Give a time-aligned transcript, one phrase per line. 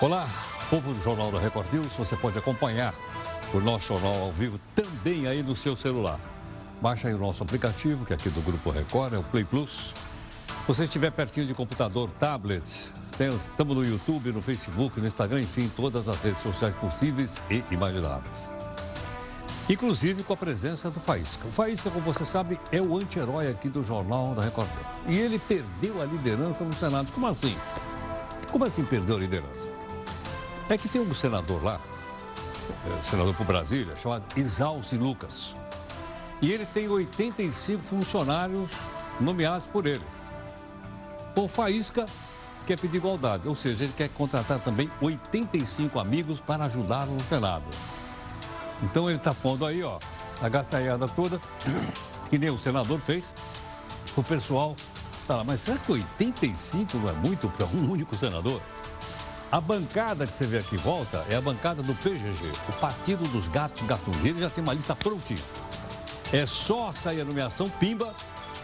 [0.00, 0.28] Olá,
[0.70, 1.92] povo do Jornal da Record News.
[1.94, 2.94] Você pode acompanhar
[3.52, 6.20] o nosso jornal ao vivo também aí no seu celular.
[6.80, 9.92] Baixa aí o nosso aplicativo, que é aqui do Grupo Record, é o Play Plus.
[10.46, 15.68] Se você estiver pertinho de computador, tablet, estamos no YouTube, no Facebook, no Instagram, enfim,
[15.74, 18.48] todas as redes sociais possíveis e imagináveis.
[19.68, 21.48] Inclusive com a presença do Faísca.
[21.48, 24.68] O Faísca, como você sabe, é o anti-herói aqui do Jornal da Record.
[25.08, 27.10] E ele perdeu a liderança no Senado.
[27.10, 27.56] Como assim?
[28.52, 29.77] Como assim perdeu a liderança?
[30.68, 31.80] É que tem um senador lá,
[32.86, 35.54] é, senador por Brasília, chamado Isalci Lucas.
[36.42, 38.70] E ele tem 85 funcionários
[39.18, 40.04] nomeados por ele.
[41.34, 42.06] O Faísca
[42.66, 47.64] quer pedir igualdade, ou seja, ele quer contratar também 85 amigos para ajudá-lo no Senado.
[48.82, 49.98] Então ele está pondo aí, ó,
[50.42, 51.40] a gataiada toda,
[52.28, 53.34] que nem o senador fez.
[54.16, 54.76] O pessoal
[55.26, 58.60] tá mas será que 85 não é muito para um único senador?
[59.50, 63.26] A bancada que você vê aqui em volta é a bancada do PGG, o Partido
[63.30, 64.22] dos Gatos Gatunos.
[64.22, 65.40] Ele já tem uma lista prontinha.
[66.30, 68.14] É só sair a nomeação pimba,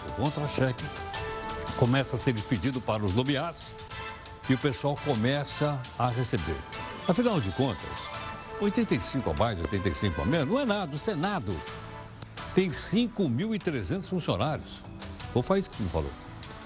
[0.07, 0.85] o contra-cheque
[1.79, 3.63] começa a ser despedido para os nomeados
[4.47, 6.57] e o pessoal começa a receber.
[7.09, 7.81] Afinal de contas,
[8.61, 10.95] 85 a mais, 85 a menos, não é nada.
[10.95, 11.57] O Senado
[12.55, 14.83] tem 5.300 funcionários.
[15.33, 16.11] Ou faz isso que me falou.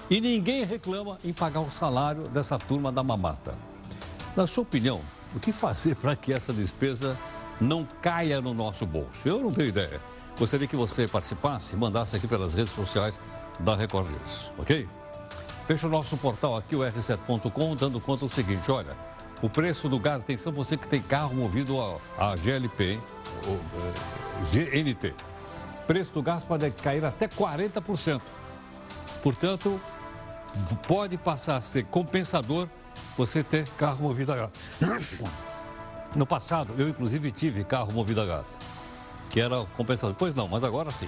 [0.09, 3.68] E ninguém reclama em pagar o salário dessa turma da mamata.
[4.35, 5.01] Na sua opinião,
[5.35, 7.17] o que fazer para que essa despesa
[7.59, 9.09] não caia no nosso bolso?
[9.25, 9.99] Eu não tenho ideia.
[10.37, 13.19] Gostaria que você participasse e mandasse aqui pelas redes sociais
[13.59, 14.87] da Record News, ok?
[15.67, 18.95] Fecha o nosso portal aqui, o r7.com, dando conta o seguinte, olha,
[19.41, 21.79] o preço do gás, atenção, você que tem carro movido
[22.17, 22.99] a, a GLP,
[23.45, 23.59] uh,
[24.51, 25.13] GNT.
[25.83, 28.21] O preço do gás pode cair até 40%.
[29.21, 29.79] Portanto,
[30.87, 32.67] pode passar a ser compensador
[33.17, 34.49] você ter carro movido a gás.
[36.15, 38.45] No passado, eu inclusive tive carro movido a gás,
[39.29, 40.15] que era compensador.
[40.17, 41.07] Pois não, mas agora sim.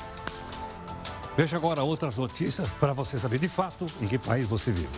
[1.36, 4.90] Veja agora outras notícias para você saber de fato em que país você vive.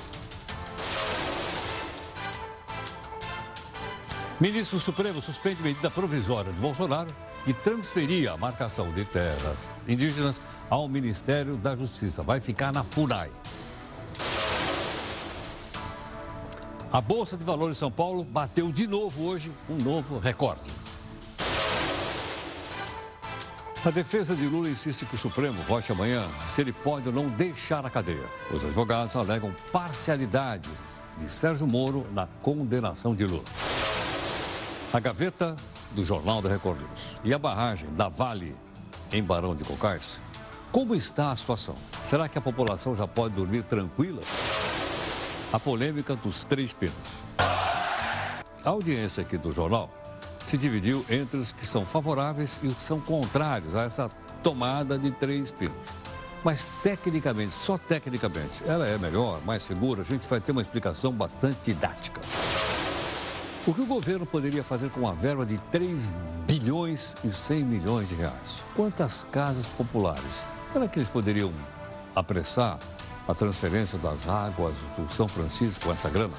[4.40, 7.10] Ministro Supremo suspende medida provisória de Bolsonaro
[7.46, 12.24] e transferia a marcação de terras indígenas ao Ministério da Justiça.
[12.24, 13.30] Vai ficar na FUNAI.
[16.94, 20.70] A Bolsa de Valores de São Paulo bateu de novo hoje um novo recorde.
[23.84, 27.30] A defesa de Lula insiste que o Supremo vote amanhã se ele pode ou não
[27.30, 28.30] deixar a cadeia.
[28.52, 30.70] Os advogados alegam parcialidade
[31.18, 33.44] de Sérgio Moro na condenação de Lula.
[34.94, 35.56] A gaveta
[35.94, 38.56] do Jornal da Record News e a barragem da Vale
[39.12, 40.20] em Barão de Cocais.
[40.72, 41.74] Como está a situação?
[42.06, 44.22] Será que a população já pode dormir tranquila?
[45.54, 46.96] A polêmica dos três pinos.
[47.38, 49.88] A audiência aqui do jornal
[50.48, 54.10] se dividiu entre os que são favoráveis e os que são contrários a essa
[54.42, 55.78] tomada de três pinos.
[56.44, 61.12] Mas tecnicamente, só tecnicamente, ela é melhor, mais segura, a gente vai ter uma explicação
[61.12, 62.20] bastante didática.
[63.68, 66.16] O que o governo poderia fazer com uma verba de 3
[66.48, 68.64] bilhões e 100 milhões de reais?
[68.76, 70.44] Quantas casas populares?
[70.74, 71.54] Será que eles poderiam
[72.16, 72.80] apressar
[73.28, 76.34] a transferência das águas do São Francisco essa grana?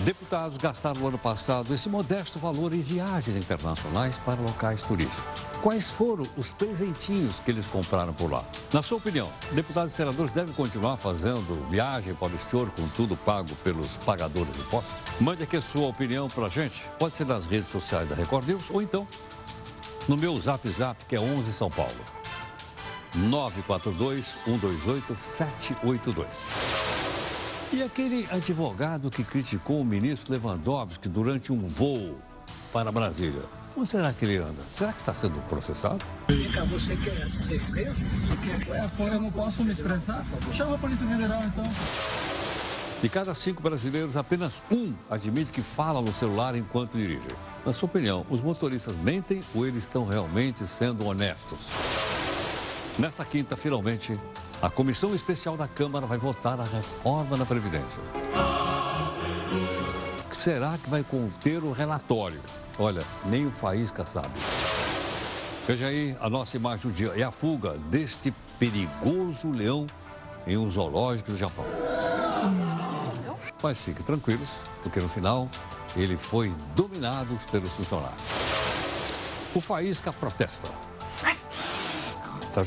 [0.00, 5.24] Deputados gastaram no ano passado esse modesto valor em viagens internacionais para locais turísticos.
[5.62, 8.44] Quais foram os presentinhos que eles compraram por lá?
[8.72, 13.16] Na sua opinião, deputados e senadores devem continuar fazendo viagem para o exterior com tudo
[13.16, 14.92] pago pelos pagadores de impostos?
[15.20, 16.84] Mande aqui a sua opinião para a gente.
[16.98, 19.06] Pode ser nas redes sociais da Record News ou então
[20.06, 21.94] no meu zap zap, que é 11 São Paulo.
[23.14, 26.26] 942 128 782.
[27.72, 32.18] E aquele advogado que criticou o ministro Lewandowski durante um voo
[32.72, 33.42] para Brasília?
[33.76, 34.62] Onde será que ele anda?
[34.72, 36.04] Será que está sendo processado?
[36.70, 38.04] Você quer ser preso?
[38.04, 39.12] Você quer...
[39.12, 40.24] Eu não posso me expressar?
[40.52, 41.64] Chama a Polícia Federal, então.
[43.02, 47.26] De cada cinco brasileiros, apenas um admite que fala no celular enquanto dirige.
[47.66, 51.58] Na sua opinião, os motoristas mentem ou eles estão realmente sendo honestos?
[52.98, 54.16] Nesta quinta, finalmente,
[54.62, 58.00] a Comissão Especial da Câmara vai votar a reforma da Previdência.
[60.32, 62.40] Será que vai conter o relatório?
[62.78, 64.28] Olha, nem o Faísca sabe.
[65.66, 67.12] Veja aí a nossa imagem do dia.
[67.16, 69.86] É a fuga deste perigoso leão
[70.46, 71.64] em um zoológico do Japão.
[73.60, 74.48] Mas fiquem tranquilos,
[74.82, 75.48] porque no final
[75.96, 78.22] ele foi dominado pelos funcionários.
[79.54, 80.68] O Faísca protesta.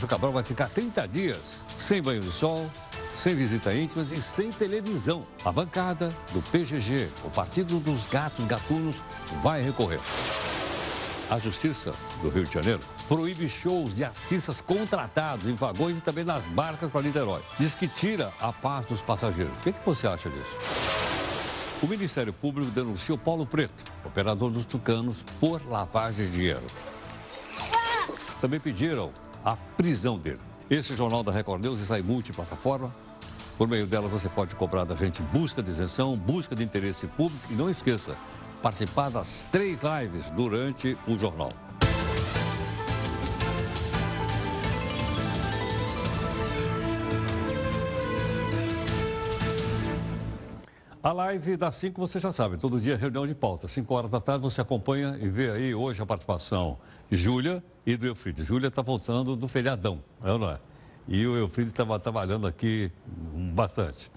[0.08, 2.70] Cabral vai ficar 30 dias sem banho de sol,
[3.16, 5.26] sem visita íntimas e sem televisão.
[5.46, 9.02] A bancada do PGG, o Partido dos Gatos Gatunos,
[9.42, 10.02] vai recorrer.
[11.30, 11.92] A Justiça
[12.22, 16.92] do Rio de Janeiro proíbe shows de artistas contratados em vagões e também nas barcas
[16.92, 17.42] para Niterói.
[17.58, 19.58] Diz que tira a paz dos passageiros.
[19.58, 20.58] O que, que você acha disso?
[21.82, 26.66] O Ministério Público denunciou Paulo Preto, operador dos tucanos, por lavagem de dinheiro.
[28.42, 29.12] Também pediram
[29.48, 30.42] a prisão dele.
[30.70, 32.94] Esse Jornal da Record News está em multiplataforma.
[33.58, 37.48] Por meio dela você pode cobrar da gente busca de isenção, busca de interesse público
[37.50, 38.18] e não esqueça,
[38.62, 41.50] participar das três lives durante o jornal.
[51.08, 53.66] A live das 5 você já sabe, todo dia reunião de pauta.
[53.66, 56.78] 5 horas da tarde você acompanha e vê aí hoje a participação
[57.10, 58.46] de Júlia e do Eufrides.
[58.46, 60.60] Júlia está voltando do feriadão, é não é?
[61.08, 62.92] E o Eufrides estava trabalhando aqui
[63.56, 64.12] bastante.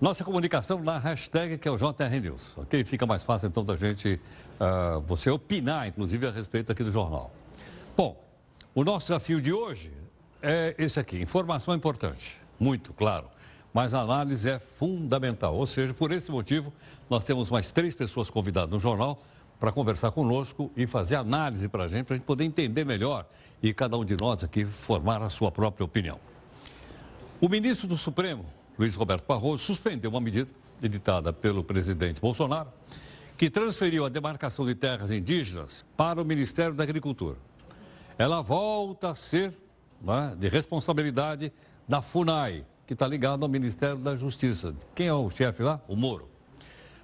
[0.00, 2.84] Nossa comunicação na hashtag que é o JR News, ok?
[2.84, 4.20] Fica mais fácil então da gente,
[4.60, 7.32] uh, você opinar, inclusive, a respeito aqui do jornal.
[7.96, 8.16] Bom,
[8.76, 9.92] o nosso desafio de hoje
[10.40, 13.31] é esse aqui, informação importante, muito claro
[13.72, 15.54] mas a análise é fundamental.
[15.54, 16.72] Ou seja, por esse motivo,
[17.08, 19.22] nós temos mais três pessoas convidadas no jornal
[19.58, 23.26] para conversar conosco e fazer análise para a gente, para a gente poder entender melhor
[23.62, 26.18] e cada um de nós aqui formar a sua própria opinião.
[27.40, 28.44] O ministro do Supremo,
[28.78, 30.50] Luiz Roberto Barroso, suspendeu uma medida
[30.82, 32.70] editada pelo presidente Bolsonaro
[33.36, 37.36] que transferiu a demarcação de terras indígenas para o Ministério da Agricultura.
[38.18, 39.52] Ela volta a ser
[40.00, 41.52] né, de responsabilidade
[41.88, 44.74] da FUNAI, que está ligado ao Ministério da Justiça.
[44.94, 45.80] Quem é o chefe lá?
[45.88, 46.28] O Moro.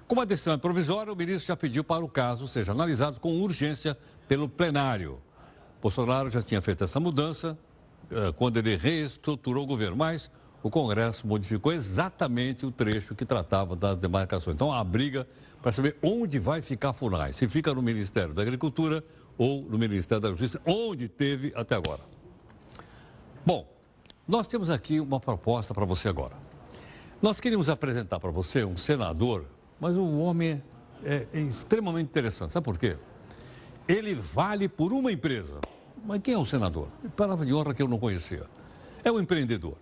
[0.06, 3.40] Como a decisão é provisória, o ministro já pediu para o caso seja analisado com
[3.40, 3.96] urgência
[4.26, 5.18] pelo plenário.
[5.80, 7.58] Bolsonaro já tinha feito essa mudança
[8.10, 10.30] eh, quando ele reestruturou o governo, mas
[10.62, 14.54] o Congresso modificou exatamente o trecho que tratava das demarcações.
[14.54, 15.26] Então, há briga
[15.62, 19.02] para saber onde vai ficar a FUNAI, se fica no Ministério da Agricultura
[19.38, 22.00] ou no Ministério da Justiça, onde teve até agora.
[23.46, 23.77] Bom,
[24.28, 26.36] nós temos aqui uma proposta para você agora.
[27.22, 29.46] Nós queríamos apresentar para você um senador,
[29.80, 30.62] mas o homem
[31.02, 32.52] é, é, extremamente interessante.
[32.52, 32.98] Sabe por quê?
[33.88, 35.58] Ele vale por uma empresa.
[36.04, 36.88] Mas quem é o senador?
[37.16, 38.44] Palavra de honra que eu não conhecia.
[39.02, 39.78] É um empreendedor.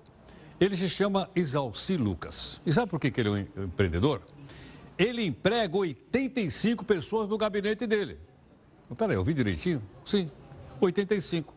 [0.61, 2.61] Ele se chama Isalci Lucas.
[2.65, 4.23] E sabe por que, que ele é um empreendedor?
[4.97, 8.17] Ele emprega 85 pessoas no gabinete dele.
[8.97, 9.83] Peraí, eu vi direitinho?
[10.05, 10.31] Sim,
[10.81, 11.53] 85.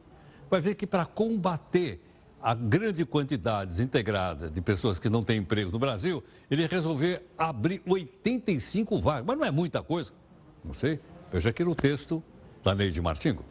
[0.50, 2.09] Vai ver que para combater
[2.42, 7.82] a grande quantidade integrada de pessoas que não têm emprego no Brasil, ele resolveu abrir
[7.86, 9.26] 85 vagas.
[9.26, 10.12] Mas não é muita coisa.
[10.64, 11.00] Não sei.
[11.32, 12.24] Veja aqui no texto
[12.64, 13.44] da lei de Martingo.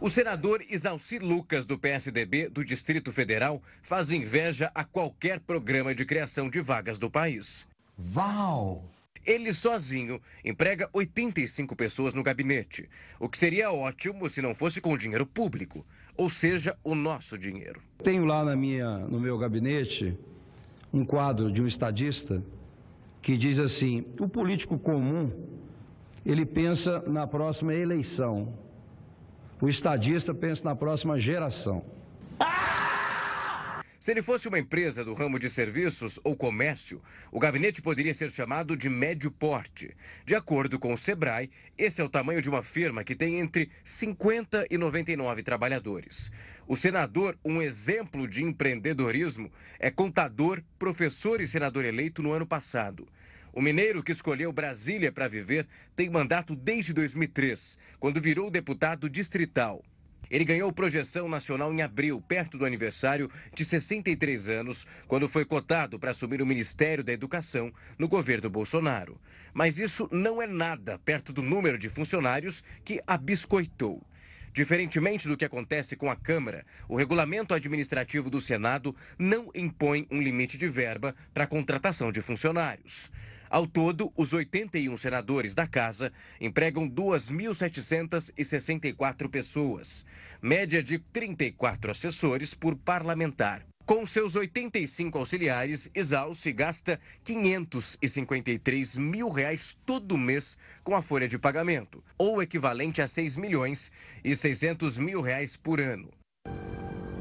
[0.00, 6.04] O senador Isalci Lucas, do PSDB do Distrito Federal, faz inveja a qualquer programa de
[6.04, 7.66] criação de vagas do país.
[8.14, 8.93] Uau!
[9.26, 12.88] Ele sozinho emprega 85 pessoas no gabinete,
[13.18, 15.84] o que seria ótimo se não fosse com dinheiro público,
[16.16, 17.80] ou seja, o nosso dinheiro.
[18.02, 20.16] Tenho lá na minha, no meu gabinete
[20.92, 22.42] um quadro de um estadista
[23.20, 25.30] que diz assim: o político comum
[26.24, 28.54] ele pensa na próxima eleição,
[29.60, 31.82] o estadista pensa na próxima geração.
[34.04, 37.00] Se ele fosse uma empresa do ramo de serviços ou comércio,
[37.32, 39.96] o gabinete poderia ser chamado de médio porte.
[40.26, 43.70] De acordo com o Sebrae, esse é o tamanho de uma firma que tem entre
[43.82, 46.30] 50 e 99 trabalhadores.
[46.68, 53.08] O senador, um exemplo de empreendedorismo, é contador, professor e senador eleito no ano passado.
[53.54, 59.82] O mineiro que escolheu Brasília para viver tem mandato desde 2003, quando virou deputado distrital.
[60.30, 65.98] Ele ganhou projeção nacional em abril, perto do aniversário de 63 anos, quando foi cotado
[65.98, 69.20] para assumir o Ministério da Educação no governo Bolsonaro.
[69.52, 74.04] Mas isso não é nada perto do número de funcionários que abiscoitou.
[74.54, 80.22] Diferentemente do que acontece com a Câmara, o regulamento administrativo do Senado não impõe um
[80.22, 83.10] limite de verba para a contratação de funcionários.
[83.54, 90.04] Ao todo, os 81 senadores da casa empregam 2.764 pessoas,
[90.42, 93.64] média de 34 assessores por parlamentar.
[93.86, 101.38] Com seus 85 auxiliares, Exalce gasta 553 mil reais todo mês com a folha de
[101.38, 103.92] pagamento, ou equivalente a 6 milhões
[104.24, 106.10] e 600 mil reais por ano.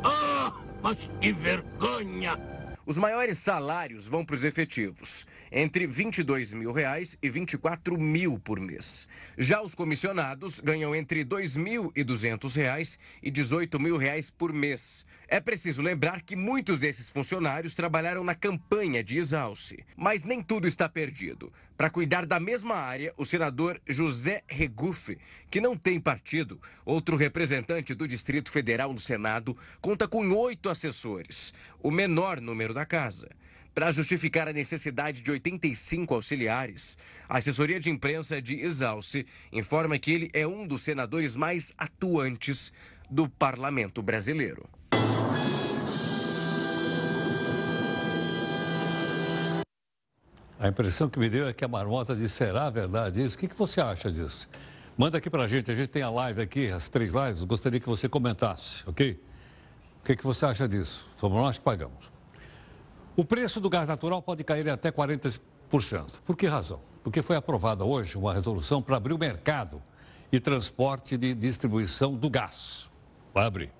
[0.03, 2.62] Ah, mas que vergonha!
[2.85, 8.59] Os maiores salários vão para os efetivos, entre 22 mil reais e 24 mil por
[8.59, 9.07] mês.
[9.37, 15.05] Já os comissionados ganham entre 2.200 reais e 18 mil reais por mês.
[15.27, 20.67] É preciso lembrar que muitos desses funcionários trabalharam na campanha de Exalce, mas nem tudo
[20.67, 21.51] está perdido.
[21.75, 25.17] Para cuidar da mesma área, o senador José Regufe,
[25.49, 31.53] que não tem partido, outro representante do Distrito Federal no Senado, conta com oito assessores,
[31.83, 33.29] o menor número da casa.
[33.75, 36.97] Para justificar a necessidade de 85 auxiliares,
[37.27, 42.71] a assessoria de imprensa de Exalce informa que ele é um dos senadores mais atuantes
[43.09, 44.67] do parlamento brasileiro.
[50.59, 53.35] A impressão que me deu é que a marmota disse: será verdade isso?
[53.35, 54.47] O que, que você acha disso?
[54.95, 57.87] Manda aqui pra gente, a gente tem a live aqui, as três lives, gostaria que
[57.87, 59.19] você comentasse, ok?
[60.03, 61.09] O que, que você acha disso?
[61.15, 62.11] Somos nós que pagamos.
[63.15, 65.39] O preço do gás natural pode cair até 40%.
[66.25, 66.81] Por que razão?
[67.01, 69.81] Porque foi aprovada hoje uma resolução para abrir o mercado
[70.29, 72.89] e transporte de distribuição do gás.
[73.33, 73.71] Vai abrir.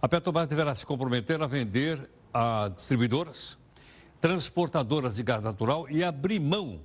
[0.00, 3.58] A Petrobras deverá se comprometer a vender a distribuidoras
[4.22, 6.80] transportadoras de gás natural e abrir mão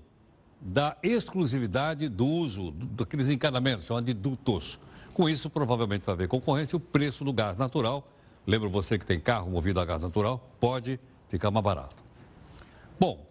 [0.60, 4.78] da exclusividade do uso daqueles encanamentos, chamados de dutos.
[5.14, 8.06] Com isso, provavelmente vai haver concorrência, o preço do gás natural,
[8.46, 11.98] lembra você que tem carro movido a gás natural, pode ficar mais barato.
[13.00, 13.26] Bom,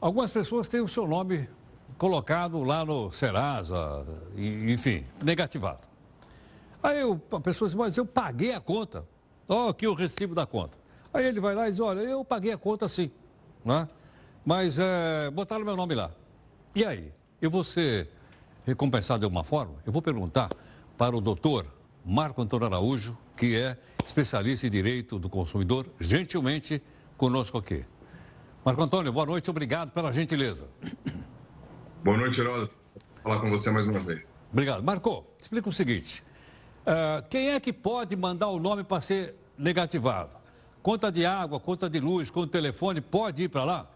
[0.00, 1.48] algumas pessoas têm o seu nome
[1.98, 4.04] colocado lá no Serasa,
[4.36, 5.82] enfim, negativado.
[6.82, 9.06] Aí eu, a pessoa diz, mas eu paguei a conta.
[9.48, 10.76] Ó, oh, aqui o recibo da conta.
[11.14, 13.10] Aí ele vai lá e diz, olha, eu paguei a conta sim,
[13.64, 13.88] né?
[14.44, 16.10] mas é, botaram meu nome lá.
[16.74, 17.12] E aí?
[17.40, 18.08] Eu vou ser
[18.64, 19.74] recompensado de alguma forma?
[19.84, 20.48] Eu vou perguntar
[20.96, 21.66] para o doutor
[22.04, 26.80] Marco Antônio Araújo, que é especialista em direito do consumidor, gentilmente
[27.16, 27.84] conosco aqui.
[28.64, 30.68] Marco Antônio, boa noite, obrigado pela gentileza.
[32.04, 32.70] Boa noite, Geraldo.
[33.20, 34.30] Falar com você mais uma vez.
[34.52, 34.84] Obrigado.
[34.84, 36.22] Marco, explica o seguinte:
[36.86, 40.30] uh, quem é que pode mandar o nome para ser negativado?
[40.80, 43.90] Conta de água, conta de luz, conta de telefone, pode ir para lá?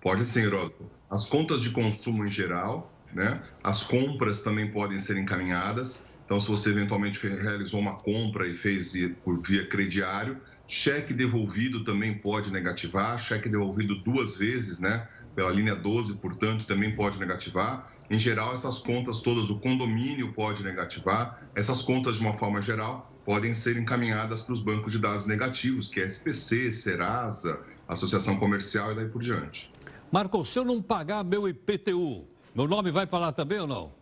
[0.00, 0.88] Pode sim, Heródoto.
[1.10, 3.42] As contas de consumo em geral, né?
[3.64, 6.08] As compras também podem ser encaminhadas.
[6.30, 8.92] Então, se você eventualmente realizou uma compra e fez
[9.24, 15.08] por via crediário, cheque devolvido também pode negativar, cheque devolvido duas vezes, né?
[15.34, 17.90] Pela linha 12, portanto, também pode negativar.
[18.08, 21.50] Em geral, essas contas todas, o condomínio pode negativar.
[21.52, 25.88] Essas contas, de uma forma geral, podem ser encaminhadas para os bancos de dados negativos,
[25.88, 29.68] que é SPC, Serasa, Associação Comercial e daí por diante.
[30.12, 33.99] Marco, se eu não pagar meu IPTU, meu nome vai para lá também ou não?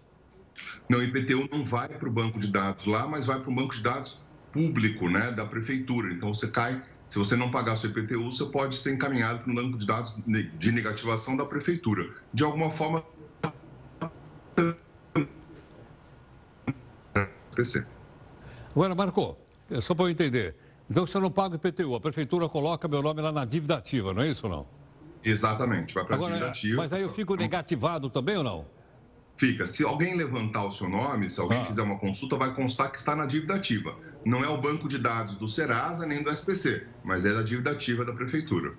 [0.88, 3.54] Não, o IPTU não vai para o banco de dados lá, mas vai para o
[3.54, 4.20] banco de dados
[4.52, 6.12] público, né, da prefeitura.
[6.12, 9.54] Então você cai, se você não pagar seu IPTU, você pode ser encaminhado para o
[9.54, 12.08] banco de dados de negativação da prefeitura.
[12.32, 13.04] De alguma forma.
[18.70, 19.36] Agora, Marco,
[19.70, 20.54] é só para eu entender.
[20.90, 24.14] Então, se eu não pago IPTU, a prefeitura coloca meu nome lá na dívida ativa,
[24.14, 24.66] não é isso ou não?
[25.22, 26.76] Exatamente, vai para a dívida ativa.
[26.76, 28.77] Mas aí eu fico negativado também ou não?
[29.38, 29.66] Fica.
[29.66, 31.64] Se alguém levantar o seu nome, se alguém ah.
[31.64, 33.96] fizer uma consulta, vai constar que está na dívida ativa.
[34.24, 37.70] Não é o banco de dados do Serasa nem do SPC, mas é da dívida
[37.70, 38.74] ativa da prefeitura.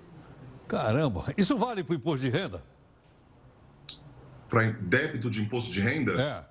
[0.68, 2.62] Caramba, isso vale para o imposto de renda?
[4.48, 6.12] Para débito de imposto de renda?
[6.12, 6.44] É.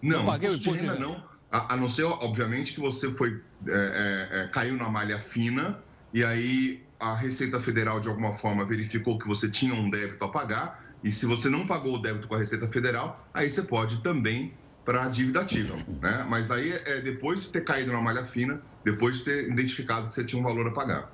[0.00, 3.10] Não, imposto, imposto de renda, de renda não a, a não ser, obviamente, que você
[3.12, 5.78] foi é, é, é, caiu na malha fina
[6.12, 10.28] e aí a Receita Federal, de alguma forma, verificou que você tinha um débito a
[10.28, 10.81] pagar.
[11.02, 14.54] E se você não pagou o débito com a Receita Federal, aí você pode também
[14.84, 15.76] para a dívida ativa.
[16.00, 16.26] Né?
[16.28, 20.14] Mas aí é depois de ter caído na malha fina, depois de ter identificado que
[20.14, 21.12] você tinha um valor a pagar.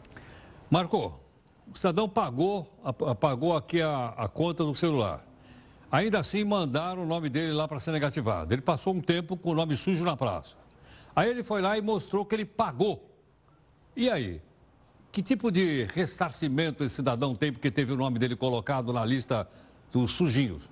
[0.71, 1.18] Marco,
[1.73, 2.64] o cidadão pagou,
[3.21, 5.25] pagou aqui a, a conta do celular.
[5.90, 8.52] Ainda assim, mandaram o nome dele lá para ser negativado.
[8.52, 10.54] Ele passou um tempo com o nome sujo na praça.
[11.16, 13.11] Aí ele foi lá e mostrou que ele pagou.
[13.97, 14.40] E aí?
[15.11, 19.49] Que tipo de ressarcimento esse cidadão tem porque teve o nome dele colocado na lista
[19.92, 20.68] dos sujinhos?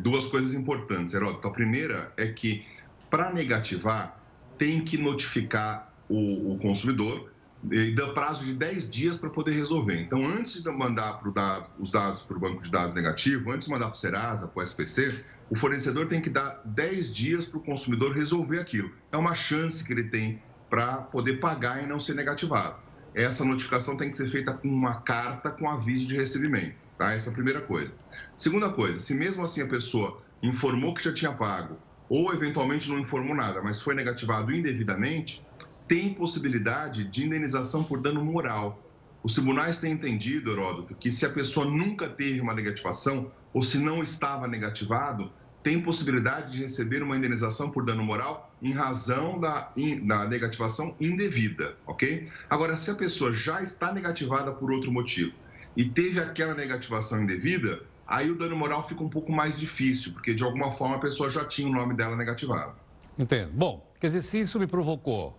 [0.00, 1.48] Duas coisas importantes, Heródoto.
[1.48, 2.64] A primeira é que,
[3.10, 4.20] para negativar,
[4.58, 7.30] tem que notificar o, o consumidor
[7.70, 10.00] e dá prazo de 10 dias para poder resolver.
[10.00, 13.72] Então, antes de mandar dado, os dados para o banco de dados negativo, antes de
[13.72, 17.58] mandar para o Serasa, para o SPC, o fornecedor tem que dar 10 dias para
[17.58, 18.92] o consumidor resolver aquilo.
[19.10, 22.76] É uma chance que ele tem para poder pagar e não ser negativado.
[23.14, 26.76] Essa notificação tem que ser feita com uma carta com aviso de recebimento.
[26.96, 27.12] Tá?
[27.12, 27.92] Essa é a primeira coisa.
[28.34, 31.76] Segunda coisa, se mesmo assim a pessoa informou que já tinha pago
[32.08, 35.46] ou eventualmente não informou nada, mas foi negativado indevidamente,
[35.86, 38.82] tem possibilidade de indenização por dano moral.
[39.22, 43.78] Os tribunais têm entendido, Heródoto, que se a pessoa nunca teve uma negativação ou se
[43.78, 45.30] não estava negativado,
[45.62, 49.72] tem possibilidade de receber uma indenização por dano moral em razão da,
[50.02, 52.28] da negativação indevida, ok?
[52.48, 55.32] Agora, se a pessoa já está negativada por outro motivo
[55.76, 60.34] e teve aquela negativação indevida, aí o dano moral fica um pouco mais difícil, porque
[60.34, 62.72] de alguma forma a pessoa já tinha o nome dela negativado.
[63.18, 63.50] Entendo.
[63.52, 65.38] Bom, quer dizer, se isso me provocou,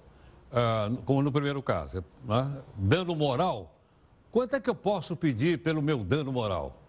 [0.52, 3.76] uh, como no primeiro caso, né, dano moral,
[4.32, 6.80] quanto é que eu posso pedir pelo meu dano moral?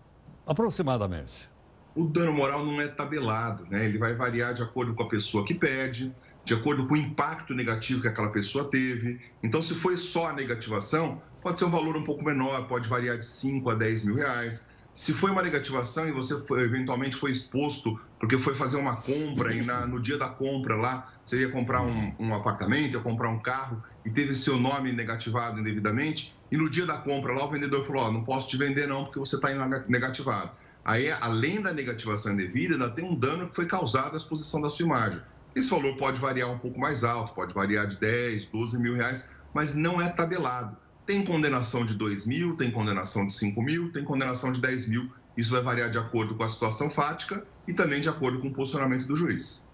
[0.47, 1.49] Aproximadamente.
[1.95, 3.85] O dano moral não é tabelado, né?
[3.85, 7.55] Ele vai variar de acordo com a pessoa que pede, de acordo com o impacto
[7.55, 9.21] negativo que aquela pessoa teve.
[9.43, 13.19] Então, se foi só a negativação, pode ser um valor um pouco menor, pode variar
[13.19, 14.69] de 5 a 10 mil reais.
[15.01, 19.51] Se foi uma negativação e você foi, eventualmente foi exposto porque foi fazer uma compra
[19.55, 23.31] e na, no dia da compra lá você ia comprar um, um, apartamento, ia comprar
[23.31, 27.51] um carro e teve seu nome negativado indevidamente e no dia da compra lá o
[27.51, 29.49] vendedor falou, oh, não posso te vender não porque você está
[29.89, 30.51] negativado.
[30.85, 34.69] Aí, além da negativação indevida, ainda tem um dano que foi causado à exposição da
[34.69, 35.23] sua imagem.
[35.55, 39.31] Esse valor pode variar um pouco mais alto, pode variar de 10, 12 mil reais,
[39.55, 40.77] mas não é tabelado.
[41.11, 45.11] Tem condenação de 2 mil, tem condenação de 5 mil, tem condenação de 10 mil.
[45.37, 48.53] Isso vai variar de acordo com a situação fática e também de acordo com o
[48.53, 49.67] posicionamento do juiz.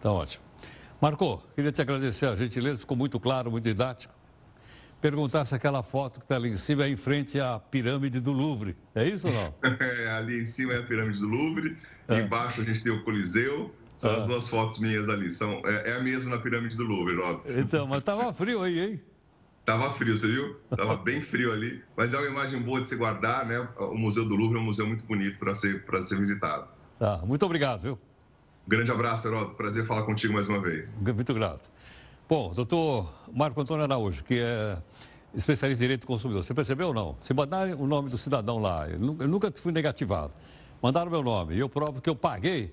[0.00, 0.44] Tá ótimo.
[1.02, 4.14] Marco, queria te agradecer a gentileza, ficou muito claro, muito didático.
[5.00, 8.30] Perguntar se aquela foto que está ali em cima é em frente à pirâmide do
[8.30, 8.76] Louvre.
[8.94, 9.52] É isso ou não?
[9.80, 12.20] É, ali em cima é a pirâmide do Louvre, é.
[12.20, 13.74] embaixo a gente tem o Coliseu.
[13.96, 14.26] São as ah.
[14.26, 15.28] duas fotos minhas ali.
[15.32, 17.42] São, é, é a mesma na pirâmide do Louvre, Rodo.
[17.58, 19.00] Então, mas tava frio aí, hein?
[19.64, 20.56] Tava frio, você viu?
[20.76, 23.66] Tava bem frio ali, mas é uma imagem boa de se guardar, né?
[23.78, 26.68] O Museu do Louvre é um museu muito bonito para ser, ser visitado.
[26.98, 27.98] Tá, muito obrigado, viu?
[28.66, 29.54] grande abraço, Heródoto.
[29.56, 31.00] Prazer falar contigo mais uma vez.
[31.00, 31.68] Muito grato.
[32.28, 34.78] Bom, doutor Marco Antônio Araújo, que é
[35.34, 37.16] especialista em direito do consumidor, você percebeu ou não?
[37.22, 40.32] Se mandarem o nome do cidadão lá, eu nunca fui negativado,
[40.80, 42.72] mandaram meu nome e eu provo que eu paguei,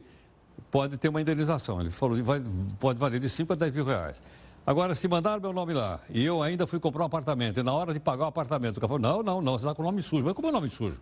[0.69, 1.81] pode ter uma indenização.
[1.81, 2.41] Ele falou, vai,
[2.79, 4.21] pode valer de 5 a 10 mil reais.
[4.65, 7.73] Agora, se mandaram meu nome lá e eu ainda fui comprar um apartamento e na
[7.73, 9.85] hora de pagar o apartamento, o cara falou, não, não, não, você está com o
[9.85, 10.23] nome sujo.
[10.23, 11.01] Mas como é o nome sujo?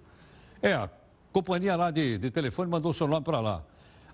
[0.61, 0.89] É, a
[1.31, 3.63] companhia lá de, de telefone mandou seu nome para lá.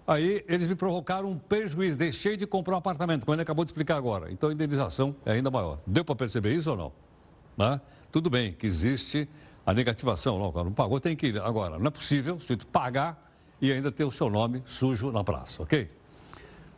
[0.07, 3.71] Aí eles me provocaram um prejuízo, deixei de comprar um apartamento, como ele acabou de
[3.71, 4.31] explicar agora.
[4.31, 5.79] Então a indenização é ainda maior.
[5.85, 6.91] Deu para perceber isso ou não?
[7.57, 7.79] Né?
[8.11, 9.27] Tudo bem que existe
[9.65, 11.41] a negativação, não, não pagou, tem que ir.
[11.41, 15.63] Agora, não é possível se pagar e ainda ter o seu nome sujo na praça,
[15.63, 15.89] ok?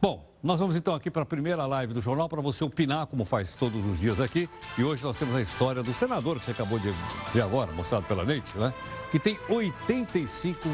[0.01, 3.25] Bom, nós vamos então aqui para a primeira live do jornal para você opinar, como
[3.25, 4.49] faz todos os dias aqui.
[4.77, 6.87] E hoje nós temos a história do senador que você acabou de
[7.33, 8.73] ver agora, mostrado pela Neite, né?
[9.11, 10.69] Que tem 85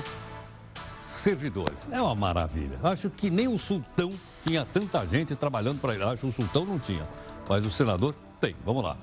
[1.07, 1.79] servidores.
[1.91, 2.77] É uma maravilha.
[2.83, 4.13] Acho que nem o sultão
[4.45, 6.03] tinha tanta gente trabalhando para ele.
[6.03, 7.07] Acho que o sultão não tinha,
[7.49, 8.55] mas o senador tem.
[8.63, 8.95] Vamos lá.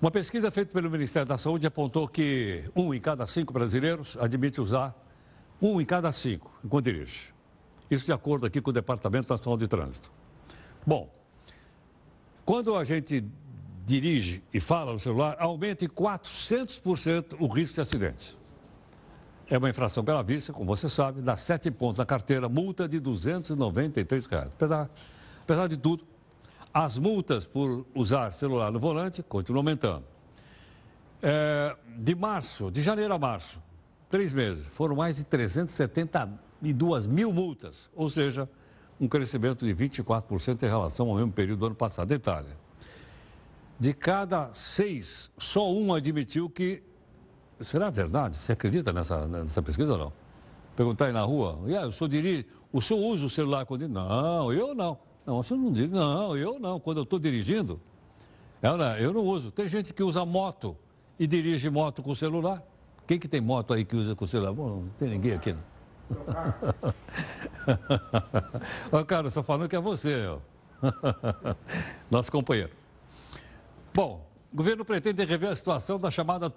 [0.00, 4.62] Uma pesquisa feita pelo Ministério da Saúde apontou que um em cada cinco brasileiros admite
[4.62, 4.94] usar
[5.60, 7.34] um em cada cinco, enquanto dirige.
[7.90, 10.10] Isso de acordo aqui com o Departamento Nacional de Trânsito.
[10.86, 11.10] Bom,
[12.44, 13.24] quando a gente
[13.84, 18.36] dirige e fala no celular, aumenta em 400% o risco de acidentes.
[19.48, 24.26] É uma infração gravíssima, como você sabe, dá sete pontos na carteira, multa de 293
[24.26, 24.50] reais.
[24.52, 24.90] Apesar,
[25.42, 26.04] apesar de tudo,
[26.74, 30.04] as multas por usar celular no volante continuam aumentando.
[31.22, 33.62] É, de março, de janeiro a março,
[34.08, 38.48] três meses, foram mais de 372 mil multas, ou seja,
[39.00, 42.08] um crescimento de 24% em relação ao mesmo período do ano passado.
[42.08, 42.48] Detalhe:
[43.78, 46.82] de cada seis, só um admitiu que.
[47.60, 48.36] Será verdade?
[48.36, 50.12] Você acredita nessa, nessa pesquisa ou não?
[50.74, 53.88] Perguntar aí na rua, yeah, eu sou dirige, o senhor usa o celular quando.
[53.88, 54.98] Não, eu não.
[55.24, 55.94] Não, o senhor não dirige.
[55.94, 56.78] Não, eu não.
[56.78, 57.80] Quando eu estou dirigindo,
[58.98, 59.50] eu não uso.
[59.50, 60.76] Tem gente que usa moto
[61.18, 62.62] e dirige moto com o celular.
[63.06, 64.52] Quem que tem moto aí que usa com celular?
[64.52, 65.62] Bom, não tem ninguém aqui, não.
[68.92, 70.38] Ó, cara, só falando que é você, ó.
[72.10, 72.72] Nosso companheiro.
[73.94, 76.52] Bom, o governo pretende rever a situação da chamada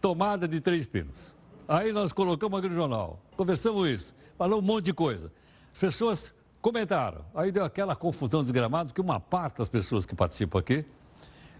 [0.00, 1.34] tomada de Três Pinos.
[1.66, 5.32] Aí nós colocamos aqui no jornal, conversamos isso, falou um monte de coisa.
[5.72, 10.58] As pessoas comentaram, aí deu aquela confusão desgramada, porque uma parte das pessoas que participam
[10.58, 10.84] aqui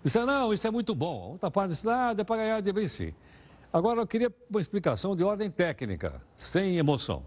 [0.05, 1.31] disseram, não, isso é muito bom.
[1.31, 3.15] Outra parte disse, ah, dá para ganhar de bem sim.
[3.73, 7.25] Agora, eu queria uma explicação de ordem técnica, sem emoção.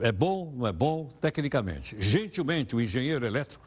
[0.00, 1.94] É bom, não é bom, tecnicamente.
[2.00, 3.64] Gentilmente, o engenheiro elétrico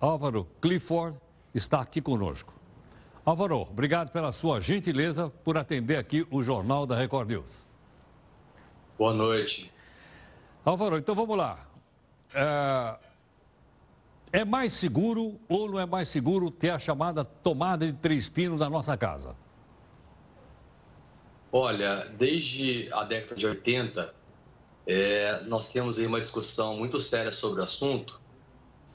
[0.00, 1.18] Álvaro Clifford
[1.54, 2.54] está aqui conosco.
[3.24, 7.62] Álvaro, obrigado pela sua gentileza por atender aqui o Jornal da Record News.
[8.98, 9.72] Boa noite.
[10.64, 11.58] Álvaro, então vamos lá.
[12.34, 12.96] É...
[14.32, 18.60] É mais seguro ou não é mais seguro ter a chamada tomada de três pinos
[18.60, 19.36] na nossa casa?
[21.54, 24.14] Olha, desde a década de 80,
[24.86, 28.18] é, nós temos aí uma discussão muito séria sobre o assunto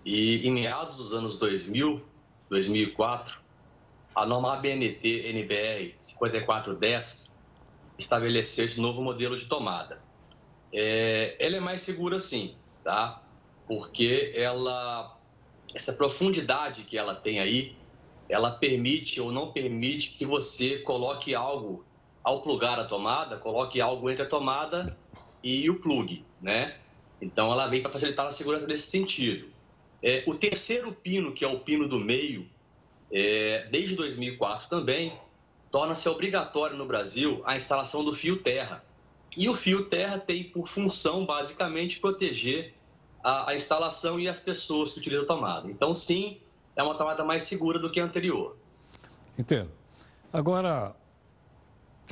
[0.04, 2.04] e em meados dos anos 2000,
[2.50, 3.40] 2004,
[4.16, 7.32] a norma ABNT NBR 5410
[7.96, 10.02] estabeleceu esse novo modelo de tomada.
[10.74, 13.22] É, ela é mais segura sim, tá?
[13.68, 15.16] Porque ela,
[15.76, 17.78] essa profundidade que ela tem aí,
[18.28, 21.86] ela permite ou não permite que você coloque algo
[22.28, 24.98] ao plugar a tomada, coloque algo entre a tomada
[25.42, 26.76] e o plug, né?
[27.22, 29.48] Então ela vem para facilitar a segurança nesse sentido.
[30.04, 32.46] É, o terceiro pino, que é o pino do meio,
[33.10, 35.18] é, desde 2004 também,
[35.72, 38.84] torna-se obrigatório no Brasil a instalação do fio terra.
[39.38, 42.74] E o fio terra tem por função, basicamente, proteger
[43.24, 45.72] a, a instalação e as pessoas que utilizam a tomada.
[45.72, 46.42] Então, sim,
[46.76, 48.58] é uma tomada mais segura do que a anterior.
[49.40, 49.72] Entendo.
[50.34, 50.94] Agora,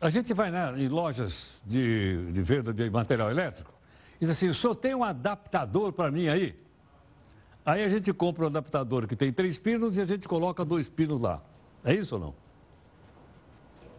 [0.01, 3.73] a gente vai né, em lojas de, de venda de material elétrico
[4.15, 6.55] e diz assim, o senhor tem um adaptador para mim aí?
[7.65, 10.87] Aí a gente compra um adaptador que tem três pinos e a gente coloca dois
[10.87, 11.41] pinos lá.
[11.83, 12.35] É isso ou não?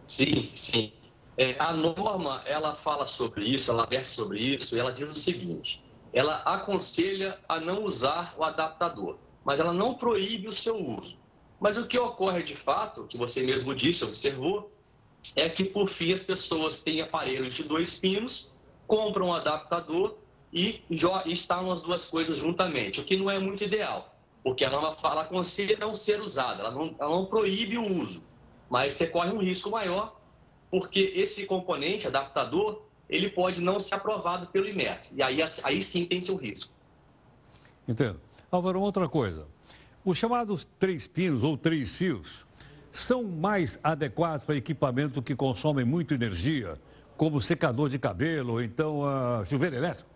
[0.07, 0.93] Sim, sim.
[1.37, 5.15] É, a norma, ela fala sobre isso, ela versa sobre isso, e ela diz o
[5.15, 11.17] seguinte, ela aconselha a não usar o adaptador, mas ela não proíbe o seu uso.
[11.59, 14.71] Mas o que ocorre de fato, que você mesmo disse, observou,
[15.35, 18.53] é que, por fim, as pessoas têm aparelhos de dois pinos,
[18.87, 20.17] compram um adaptador
[20.51, 20.81] e
[21.25, 25.23] instalam as duas coisas juntamente, o que não é muito ideal, porque a norma fala
[25.23, 28.23] aconselha não ser usada, ela não, ela não proíbe o uso,
[28.69, 30.19] mas você corre um risco maior,
[30.71, 36.05] porque esse componente, adaptador, ele pode não ser aprovado pelo IMET, e aí, aí sim
[36.05, 36.71] tem seu risco.
[37.87, 38.19] Entendo.
[38.49, 39.45] Álvaro, outra coisa.
[40.03, 42.45] Os chamados três pinos ou três fios,
[42.97, 46.79] são mais adequados para equipamento que consomem muito energia,
[47.15, 50.09] como secador de cabelo ou então uh, chuveiro elétrico?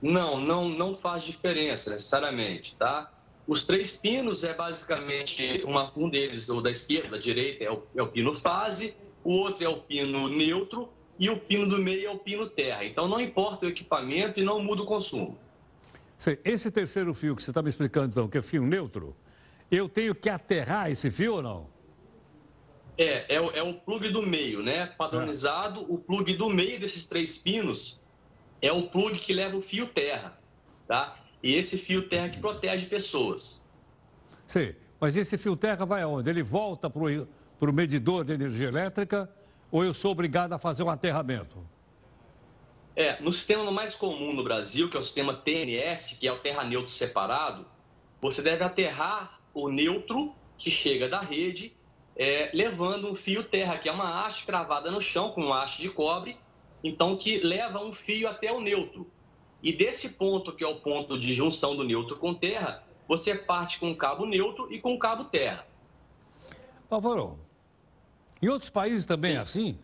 [0.00, 3.12] Não, não, não faz diferença necessariamente, tá?
[3.46, 7.82] Os três pinos é basicamente uma, um deles, ou da esquerda, da direita, é o,
[7.96, 12.08] é o pino fase, o outro é o pino neutro e o pino do meio
[12.08, 12.84] é o pino terra.
[12.84, 15.38] Então não importa o equipamento e não muda o consumo.
[16.44, 19.16] Esse terceiro fio que você está me explicando, então, que é fio neutro,
[19.70, 21.70] eu tenho que aterrar esse fio ou não?
[22.98, 24.86] É, é, o, é o plug do meio, né?
[24.86, 25.84] Padronizado, é.
[25.88, 28.00] o plug do meio desses três pinos
[28.60, 30.38] é o plug que leva o fio terra,
[30.86, 31.16] tá?
[31.42, 33.64] E esse fio terra que protege pessoas.
[34.46, 36.28] Sim, mas esse fio terra vai aonde?
[36.28, 39.30] Ele volta para o medidor de energia elétrica
[39.70, 41.66] ou eu sou obrigado a fazer um aterramento?
[42.94, 46.38] É, no sistema mais comum no Brasil, que é o sistema TNS, que é o
[46.40, 47.64] terra neutro separado,
[48.20, 51.72] você deve aterrar o neutro que chega da rede,
[52.16, 55.80] é, levando um fio terra, que é uma haste cravada no chão com uma haste
[55.80, 56.36] de cobre,
[56.84, 59.06] então que leva um fio até o neutro.
[59.62, 63.78] E desse ponto, que é o ponto de junção do neutro com terra, você parte
[63.78, 65.66] com o cabo neutro e com o cabo terra.
[66.90, 67.38] Álvaro,
[68.42, 69.36] em outros países também Sim.
[69.36, 69.78] é assim?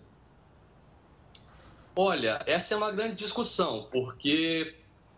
[1.95, 4.75] Olha, essa é uma grande discussão, porque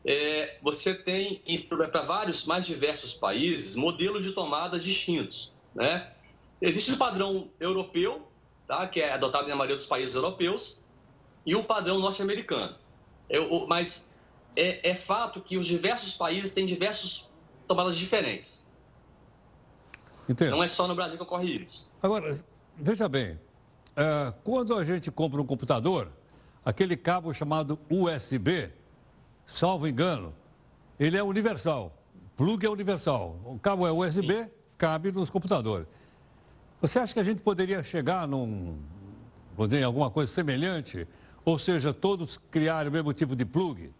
[0.08, 6.10] é, você tem para vários mais diversos países modelos de tomada distintos, né?
[6.62, 8.26] Existe o padrão europeu,
[8.66, 8.88] tá?
[8.88, 10.82] Que é adotado na maioria dos países europeus,
[11.44, 12.74] e o padrão norte-americano.
[13.68, 14.10] Mas
[14.56, 17.28] é, é, fato que os diversos países têm diversas
[17.66, 18.66] tomadas diferentes.
[20.26, 20.52] Entendo.
[20.52, 21.86] Não é só no Brasil que ocorre isso.
[22.02, 22.42] Agora,
[22.78, 23.38] veja bem,
[23.94, 26.10] é, quando a gente compra um computador,
[26.64, 28.77] aquele cabo chamado USB
[29.48, 30.34] salvo engano,
[31.00, 31.92] ele é universal.
[32.36, 33.40] Plug é universal.
[33.44, 34.50] O cabo é USB, Sim.
[34.76, 35.88] cabe nos computadores.
[36.80, 38.78] Você acha que a gente poderia chegar num,
[39.72, 41.08] em alguma coisa semelhante?
[41.44, 43.90] Ou seja, todos criarem o mesmo tipo de plug?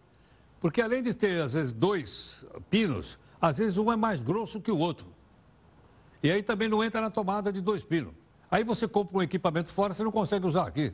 [0.61, 4.71] Porque além de ter, às vezes, dois pinos, às vezes um é mais grosso que
[4.71, 5.07] o outro.
[6.21, 8.13] E aí também não entra na tomada de dois pinos.
[8.51, 10.93] Aí você compra um equipamento fora, você não consegue usar aqui.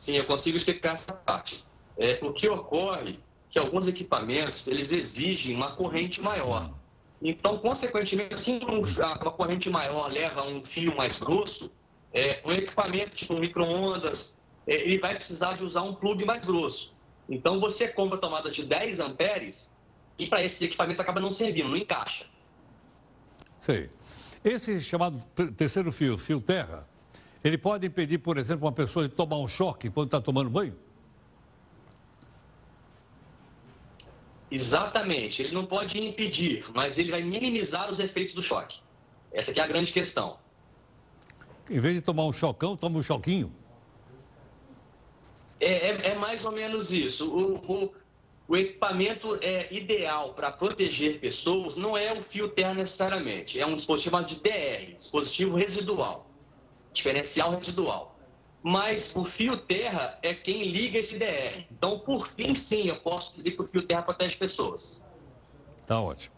[0.00, 1.62] Sim, eu consigo explicar essa parte.
[1.98, 3.16] É, o que ocorre é
[3.50, 6.72] que alguns equipamentos eles exigem uma corrente maior.
[7.20, 11.70] Então, consequentemente, assim uma corrente maior leva um fio mais grosso,
[12.14, 16.46] é, um equipamento tipo um micro-ondas, é, ele vai precisar de usar um plug mais
[16.46, 16.94] grosso.
[17.28, 19.70] Então, você compra tomada de 10 amperes
[20.18, 22.24] e para esse equipamento acaba não servindo, não encaixa.
[23.60, 23.90] Sei.
[24.42, 25.22] Esse chamado
[25.58, 26.88] terceiro fio, fio terra,
[27.42, 30.76] ele pode impedir, por exemplo, uma pessoa de tomar um choque quando está tomando banho?
[34.50, 35.42] Exatamente.
[35.42, 38.78] Ele não pode impedir, mas ele vai minimizar os efeitos do choque.
[39.32, 40.38] Essa é a grande questão.
[41.70, 43.54] Em vez de tomar um chocão, toma um choquinho.
[45.60, 47.30] É, é, é mais ou menos isso.
[47.30, 47.94] O, o,
[48.48, 53.76] o equipamento é ideal para proteger pessoas não é o fio terra necessariamente, é um
[53.76, 56.29] dispositivo de DR, dispositivo residual,
[56.92, 58.16] diferencial residual.
[58.62, 61.64] Mas o fio terra é quem liga esse DR.
[61.70, 65.02] Então, por fim, sim, eu posso dizer que o fio terra protege pessoas.
[65.86, 66.36] Tá ótimo.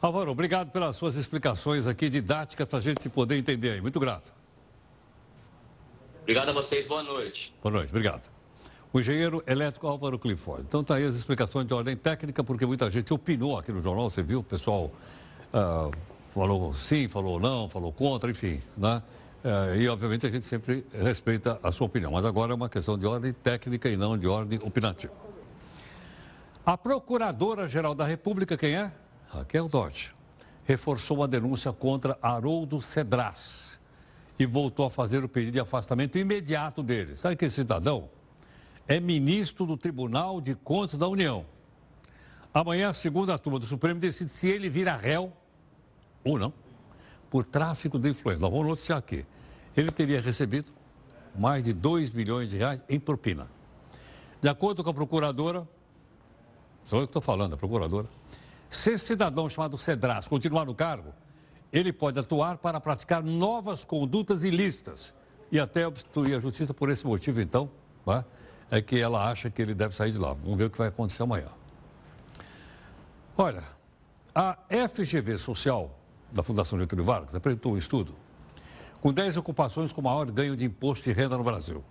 [0.00, 3.80] Álvaro, obrigado pelas suas explicações aqui didáticas para a gente poder entender aí.
[3.80, 4.34] Muito grato.
[6.22, 7.54] Obrigado a vocês, boa noite.
[7.62, 8.30] Boa noite, obrigado.
[8.92, 10.64] O engenheiro elétrico Álvaro Clifford.
[10.68, 14.10] Então, está aí as explicações de ordem técnica, porque muita gente opinou aqui no jornal,
[14.10, 14.90] você viu, pessoal
[15.54, 15.90] uh,
[16.32, 19.02] falou sim, falou não, falou contra, enfim, né?
[19.44, 22.12] Uh, e, obviamente, a gente sempre respeita a sua opinião.
[22.12, 25.12] Mas agora é uma questão de ordem técnica e não de ordem opinativa.
[26.64, 28.92] A Procuradora-Geral da República, quem é?
[29.28, 30.14] Raquel Dodge,
[30.64, 33.80] reforçou a denúncia contra Haroldo Cedras
[34.38, 37.16] e voltou a fazer o pedido de afastamento imediato dele.
[37.16, 38.08] Sabe que esse cidadão
[38.86, 41.44] é ministro do Tribunal de Contas da União.
[42.54, 45.32] Amanhã, a segunda turma do Supremo decide se ele vira réu
[46.24, 46.52] ou não
[47.30, 48.42] por tráfico de influência.
[48.42, 49.24] Nós vamos noticiar aqui.
[49.76, 50.70] Ele teria recebido
[51.34, 53.48] mais de 2 milhões de reais em propina.
[54.40, 55.66] De acordo com a procuradora,
[56.84, 58.08] sou eu que estou falando, a procuradora,
[58.68, 61.12] se esse cidadão chamado Cedras continuar no cargo,
[61.72, 65.14] ele pode atuar para praticar novas condutas ilícitas
[65.50, 66.74] e até obstruir a justiça.
[66.74, 67.70] Por esse motivo, então,
[68.06, 68.24] né,
[68.70, 70.34] é que ela acha que ele deve sair de lá.
[70.34, 71.48] Vamos ver o que vai acontecer amanhã.
[73.36, 73.62] Olha,
[74.34, 74.58] a
[74.88, 75.98] FGV Social,
[76.32, 78.14] da Fundação Getúlio Vargas, apresentou um estudo
[79.00, 81.84] com 10 ocupações com maior ganho de imposto de renda no Brasil.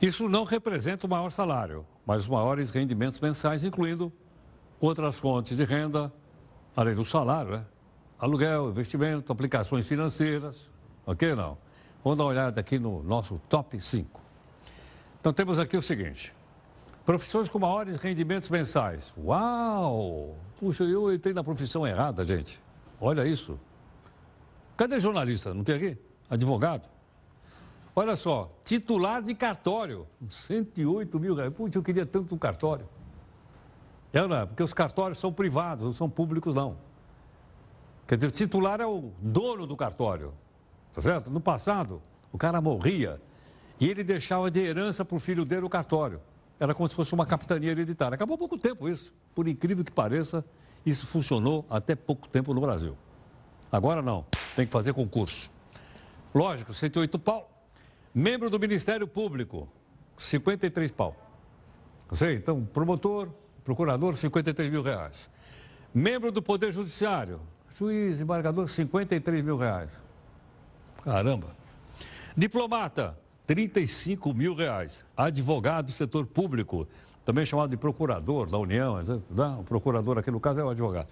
[0.00, 4.12] Isso não representa o maior salário, mas os maiores rendimentos mensais, incluindo
[4.78, 6.12] outras fontes de renda,
[6.76, 7.64] além do salário, né?
[8.18, 10.68] aluguel, investimento, aplicações financeiras,
[11.06, 11.56] ok não?
[12.04, 14.20] Vamos dar uma olhada aqui no nosso top 5.
[15.20, 16.34] Então temos aqui o seguinte,
[17.06, 19.12] profissões com maiores rendimentos mensais.
[19.16, 20.36] Uau!
[20.58, 22.61] Puxa, eu entrei na profissão errada, gente.
[23.04, 23.58] Olha isso.
[24.76, 25.52] Cadê jornalista?
[25.52, 25.98] Não tem aqui?
[26.30, 26.88] Advogado?
[27.96, 31.52] Olha só, titular de cartório, 108 mil reais.
[31.52, 32.88] Puxa, eu queria tanto um cartório.
[34.12, 34.46] É, não é?
[34.46, 36.76] Porque os cartórios são privados, não são públicos, não.
[38.06, 40.32] Quer dizer, titular é o dono do cartório.
[40.92, 41.28] Tá certo?
[41.28, 43.20] No passado, o cara morria
[43.80, 46.20] e ele deixava de herança para o filho dele o cartório.
[46.60, 48.14] Era como se fosse uma capitania hereditária.
[48.14, 49.12] Acabou há pouco tempo isso.
[49.34, 50.44] Por incrível que pareça,
[50.84, 52.96] isso funcionou até pouco tempo no Brasil.
[53.70, 55.50] Agora não, tem que fazer concurso.
[56.34, 57.48] Lógico, 108 pau.
[58.14, 59.68] Membro do Ministério Público,
[60.18, 61.16] 53 pau.
[62.12, 63.30] Sei, então, promotor,
[63.64, 65.30] procurador, 53 mil reais.
[65.94, 67.40] Membro do Poder Judiciário,
[67.74, 69.90] Juiz, embargador, 53 mil reais.
[71.02, 71.56] Caramba.
[72.36, 75.04] Diplomata, 35 mil reais.
[75.16, 76.86] Advogado do setor público,
[77.24, 79.56] também chamado de procurador da União, né?
[79.58, 81.08] o procurador aqui no caso é o advogado.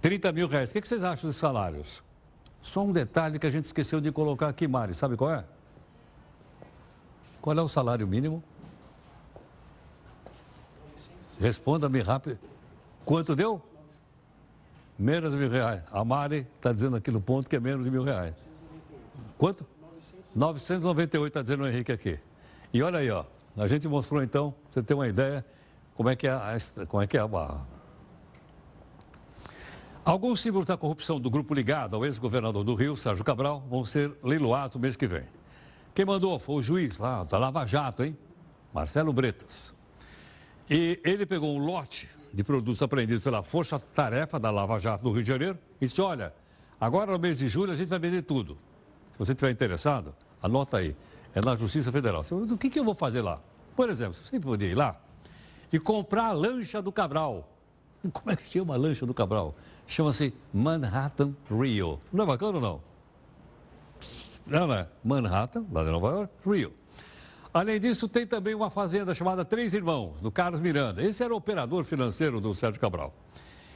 [0.00, 0.70] 30 mil reais.
[0.70, 2.02] O que vocês acham dos salários?
[2.60, 4.94] Só um detalhe que a gente esqueceu de colocar aqui, Mário.
[4.94, 5.44] Sabe qual é?
[7.40, 8.42] Qual é o salário mínimo?
[11.40, 12.38] Responda-me rápido.
[13.04, 13.60] Quanto deu?
[14.98, 15.82] Menos de mil reais.
[15.90, 18.34] A Mari está dizendo aqui no ponto que é menos de mil reais.
[19.36, 19.66] Quanto?
[20.34, 22.18] 998 está dizendo o Henrique aqui.
[22.72, 23.24] E olha aí, ó.
[23.56, 25.44] A gente mostrou então, você ter uma ideia,
[25.94, 27.66] como é que é a, como é que é a barra.
[30.04, 34.12] Alguns símbolos da corrupção do grupo ligado ao ex-governador do Rio, Sérgio Cabral, vão ser
[34.22, 35.24] leiloados no mês que vem.
[35.94, 38.16] Quem mandou foi o juiz lá da Lava Jato, hein?
[38.72, 39.72] Marcelo Bretas.
[40.68, 45.12] E ele pegou um lote de produtos apreendidos pela Força Tarefa da Lava Jato do
[45.12, 46.34] Rio de Janeiro e disse: olha,
[46.80, 48.56] agora no mês de julho a gente vai vender tudo.
[49.12, 50.96] Se você estiver interessado, anota aí.
[51.34, 52.24] É na Justiça Federal.
[52.30, 53.40] o que, que eu vou fazer lá?
[53.74, 55.00] Por exemplo, você poderia ir lá
[55.72, 57.48] e comprar a lancha do Cabral.
[58.12, 59.54] Como é que chama a lancha do Cabral?
[59.86, 61.98] Chama-se Manhattan Rio.
[62.12, 62.80] Não é bacana ou não?
[64.46, 64.88] Não, não é?
[65.02, 66.72] Manhattan, lá de Nova York, Rio.
[67.54, 71.02] Além disso, tem também uma fazenda chamada Três Irmãos, do Carlos Miranda.
[71.02, 73.14] Esse era o operador financeiro do Sérgio Cabral.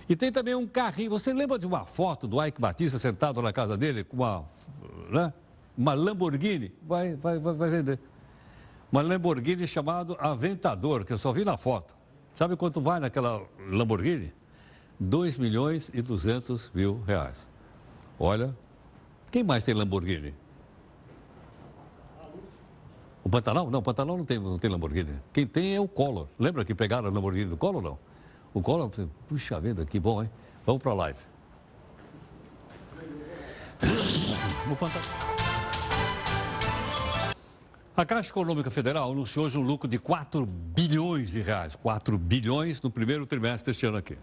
[0.09, 1.11] E tem também um carrinho.
[1.11, 4.45] Você lembra de uma foto do Ike Batista sentado na casa dele com uma,
[5.11, 5.33] né?
[5.77, 6.73] Uma Lamborghini?
[6.83, 7.99] Vai, vai, vai, vai vender.
[8.91, 11.97] Uma Lamborghini chamada Aventador, que eu só vi na foto.
[12.35, 14.33] Sabe quanto vai naquela Lamborghini?
[14.99, 17.47] 2 milhões e 200 mil reais.
[18.19, 18.57] Olha,
[19.31, 20.35] quem mais tem Lamborghini?
[23.23, 23.71] O Pantanal?
[23.71, 25.11] Não, o Pantanal não tem, não tem Lamborghini.
[25.33, 26.29] Quem tem é o Collor.
[26.39, 27.99] Lembra que pegaram a Lamborghini do Collor, não?
[28.55, 28.89] O Collor,
[29.27, 30.31] puxa vida, que bom, hein?
[30.65, 31.19] Vamos para a live.
[34.67, 35.36] Vou contar.
[37.97, 41.75] A Caixa Econômica Federal anunciou hoje um lucro de 4 bilhões de reais.
[41.75, 44.19] 4 bilhões no primeiro trimestre deste ano aqui.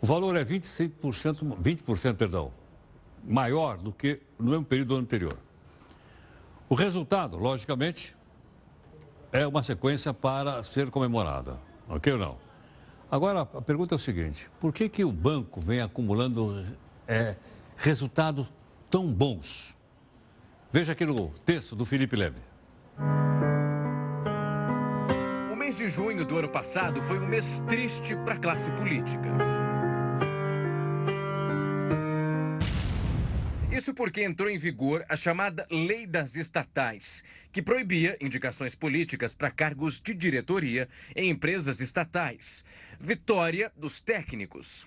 [0.00, 2.50] O valor é 25%, 20% perdão,
[3.22, 5.36] maior do que no mesmo período anterior.
[6.66, 8.16] O resultado, logicamente,
[9.30, 12.38] é uma sequência para ser comemorada, ok ou não?
[13.10, 16.64] Agora, a pergunta é o seguinte, por que, que o banco vem acumulando
[17.06, 17.36] é,
[17.76, 18.50] resultados
[18.90, 19.76] tão bons?
[20.72, 22.53] Veja aqui no texto do Felipe Leme.
[25.50, 29.28] O mês de junho do ano passado foi um mês triste para a classe política.
[33.74, 39.50] Isso porque entrou em vigor a chamada Lei das Estatais, que proibia indicações políticas para
[39.50, 42.64] cargos de diretoria em empresas estatais.
[43.00, 44.86] Vitória dos técnicos.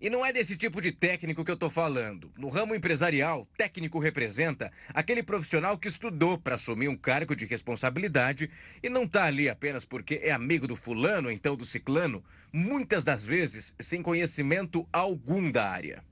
[0.00, 2.30] E não é desse tipo de técnico que eu estou falando.
[2.38, 8.48] No ramo empresarial, técnico representa aquele profissional que estudou para assumir um cargo de responsabilidade
[8.80, 13.02] e não está ali apenas porque é amigo do fulano ou então do ciclano, muitas
[13.02, 16.04] das vezes sem conhecimento algum da área.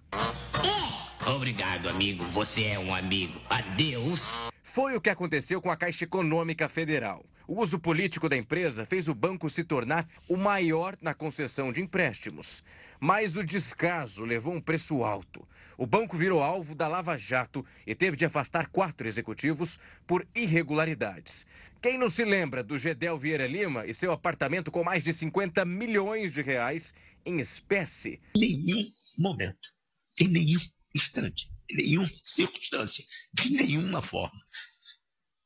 [1.24, 2.24] Obrigado, amigo.
[2.26, 3.40] Você é um amigo.
[3.48, 4.26] Adeus.
[4.62, 7.24] Foi o que aconteceu com a Caixa Econômica Federal.
[7.48, 11.80] O uso político da empresa fez o banco se tornar o maior na concessão de
[11.80, 12.64] empréstimos.
[12.98, 15.46] Mas o descaso levou um preço alto.
[15.78, 21.46] O banco virou alvo da Lava Jato e teve de afastar quatro executivos por irregularidades.
[21.80, 25.64] Quem não se lembra do Gedel Vieira Lima e seu apartamento com mais de 50
[25.64, 26.92] milhões de reais
[27.24, 28.18] em espécie?
[28.34, 28.84] Nenhum
[29.18, 29.72] momento,
[30.18, 30.60] em nenhum
[30.92, 34.40] instante, em nenhuma circunstância, de nenhuma forma,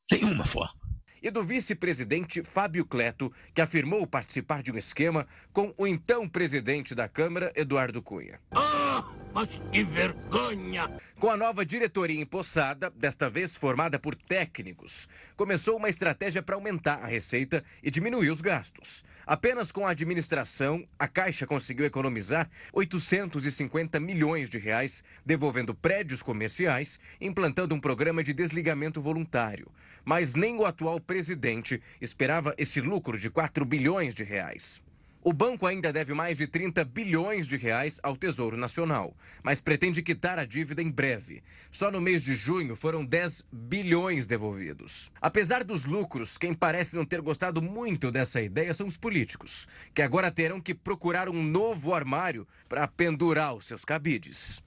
[0.09, 0.80] nenhuma forma
[1.21, 6.95] e do vice-presidente Fábio Cleto, que afirmou participar de um esquema com o então presidente
[6.95, 8.39] da Câmara, Eduardo Cunha.
[8.51, 10.89] Ah, mas que vergonha!
[11.19, 15.07] Com a nova diretoria empossada, desta vez formada por técnicos,
[15.37, 19.03] começou uma estratégia para aumentar a receita e diminuir os gastos.
[19.25, 26.99] Apenas com a administração, a Caixa conseguiu economizar 850 milhões de reais, devolvendo prédios comerciais,
[27.19, 29.71] implantando um programa de desligamento voluntário.
[30.03, 34.81] Mas nem o atual presidente esperava esse lucro de 4 bilhões de reais.
[35.21, 40.01] O banco ainda deve mais de 30 bilhões de reais ao Tesouro Nacional, mas pretende
[40.01, 41.43] quitar a dívida em breve.
[41.69, 45.11] Só no mês de junho foram 10 bilhões devolvidos.
[45.19, 50.01] Apesar dos lucros, quem parece não ter gostado muito dessa ideia são os políticos, que
[50.01, 54.63] agora terão que procurar um novo armário para pendurar os seus cabides.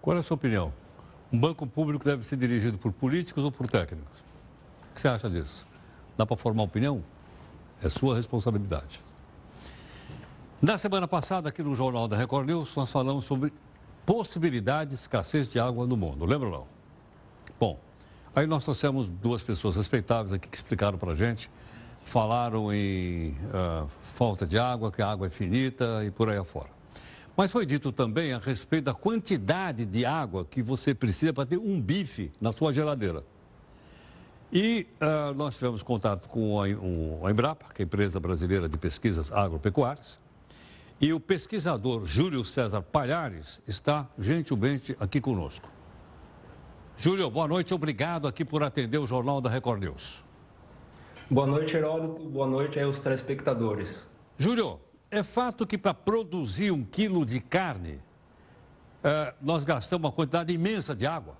[0.00, 0.79] Qual é a sua opinião?
[1.32, 4.18] Um banco público deve ser dirigido por políticos ou por técnicos?
[4.90, 5.64] O que você acha disso?
[6.16, 7.02] Dá para formar opinião?
[7.82, 9.00] É sua responsabilidade.
[10.60, 13.52] Na semana passada, aqui no Jornal da Record News, nós falamos sobre
[14.04, 16.26] possibilidade de escassez de água no mundo.
[16.26, 16.66] Lembra não?
[17.58, 17.78] Bom,
[18.34, 21.48] aí nós trouxemos duas pessoas respeitáveis aqui que explicaram para a gente.
[22.04, 26.79] Falaram em uh, falta de água, que a água é finita e por aí afora.
[27.40, 31.56] Mas foi dito também a respeito da quantidade de água que você precisa para ter
[31.56, 33.24] um bife na sua geladeira.
[34.52, 38.68] E uh, nós tivemos contato com a, um, a Embrapa, que é a empresa brasileira
[38.68, 40.18] de pesquisas agropecuárias,
[41.00, 45.66] e o pesquisador Júlio César Palhares está gentilmente aqui conosco.
[46.98, 50.22] Júlio, boa noite, obrigado aqui por atender o Jornal da Record News.
[51.30, 54.06] Boa noite, Heródoto, boa noite aos telespectadores.
[54.36, 54.78] Júlio,
[55.10, 58.00] é fato que para produzir um quilo de carne,
[59.02, 61.34] é, nós gastamos uma quantidade imensa de água?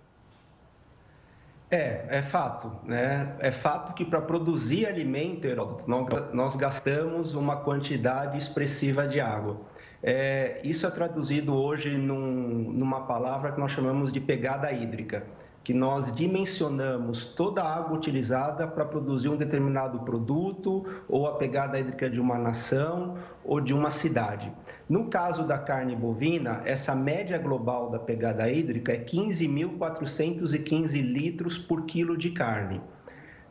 [1.70, 2.72] É, é fato.
[2.85, 3.37] Né?
[3.38, 5.88] É fato que para produzir alimento, Heródoto,
[6.33, 9.61] nós gastamos uma quantidade expressiva de água.
[10.02, 15.24] É, isso é traduzido hoje num, numa palavra que nós chamamos de pegada hídrica
[15.62, 21.79] que nós dimensionamos toda a água utilizada para produzir um determinado produto ou a pegada
[21.79, 24.51] hídrica de uma nação ou de uma cidade.
[24.88, 31.85] No caso da carne bovina, essa média global da pegada hídrica é 15.415 litros por
[31.85, 32.81] quilo de carne.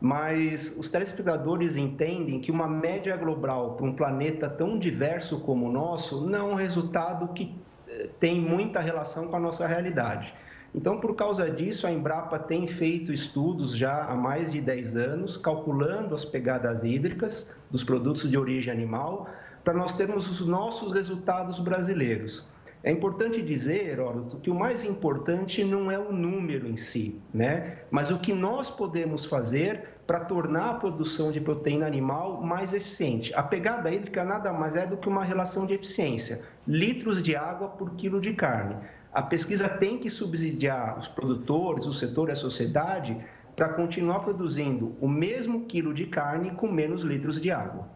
[0.00, 5.72] Mas os telespectadores entendem que uma média global para um planeta tão diverso como o
[5.72, 7.54] nosso não é um resultado que
[7.86, 10.32] eh, tem muita relação com a nossa realidade.
[10.74, 15.36] Então, por causa disso, a Embrapa tem feito estudos já há mais de 10 anos,
[15.36, 19.28] calculando as pegadas hídricas dos produtos de origem animal,
[19.64, 22.46] para nós termos os nossos resultados brasileiros.
[22.82, 27.80] É importante dizer, Heródoto, que o mais importante não é o número em si, né?
[27.90, 33.34] mas o que nós podemos fazer para tornar a produção de proteína animal mais eficiente.
[33.34, 37.68] A pegada hídrica nada mais é do que uma relação de eficiência: litros de água
[37.68, 38.76] por quilo de carne.
[39.12, 43.16] A pesquisa tem que subsidiar os produtores, o setor e a sociedade
[43.56, 47.88] para continuar produzindo o mesmo quilo de carne com menos litros de água.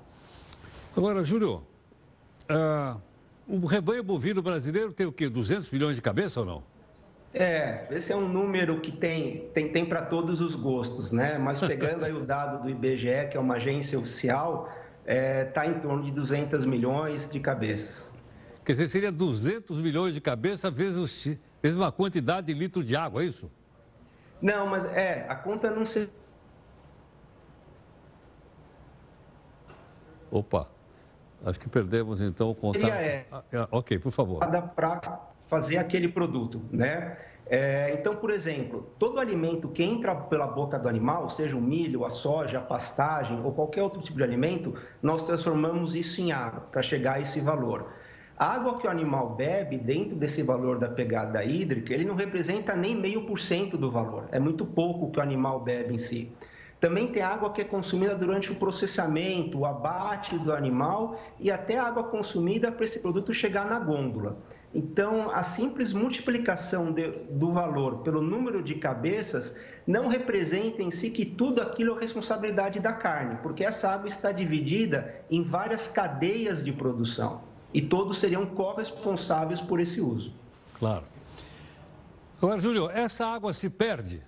[0.97, 1.63] Agora, Júlio,
[2.51, 3.01] uh,
[3.49, 5.29] o rebanho bovino brasileiro tem o quê?
[5.29, 6.63] 200 milhões de cabeça ou não?
[7.33, 11.37] É, esse é um número que tem, tem, tem para todos os gostos, né?
[11.39, 15.67] Mas pegando aí o dado do IBGE, que é uma agência oficial, está é, tá
[15.67, 18.11] em torno de 200 milhões de cabeças.
[18.65, 23.23] Quer dizer, seria 200 milhões de cabeças vezes, vezes uma quantidade de litros de água,
[23.23, 23.51] é isso?
[24.41, 26.09] Não, mas é, a conta não se.
[30.31, 30.69] Opa,
[31.45, 32.87] acho que perdemos então o contato.
[32.87, 34.41] É, ah, é, ok, por favor.
[34.75, 37.19] Para fazer aquele produto, né?
[37.47, 42.05] É, então, por exemplo, todo alimento que entra pela boca do animal, seja o milho,
[42.05, 46.63] a soja, a pastagem ou qualquer outro tipo de alimento, nós transformamos isso em água
[46.73, 47.93] para chegar a esse valor.
[48.37, 52.75] A água que o animal bebe dentro desse valor da pegada hídrica, ele não representa
[52.75, 54.29] nem meio por cento do valor.
[54.33, 56.33] É muito pouco que o animal bebe em si.
[56.81, 61.79] Também tem água que é consumida durante o processamento, o abate do animal e até
[61.79, 64.37] água consumida para esse produto chegar na gôndola.
[64.75, 69.57] Então, a simples multiplicação de, do valor pelo número de cabeças
[69.87, 74.33] não representa em si que tudo aquilo é responsabilidade da carne, porque essa água está
[74.33, 80.33] dividida em várias cadeias de produção e todos seriam corresponsáveis por esse uso.
[80.79, 81.03] Claro.
[82.41, 84.23] Agora, Júlio, essa água se perde?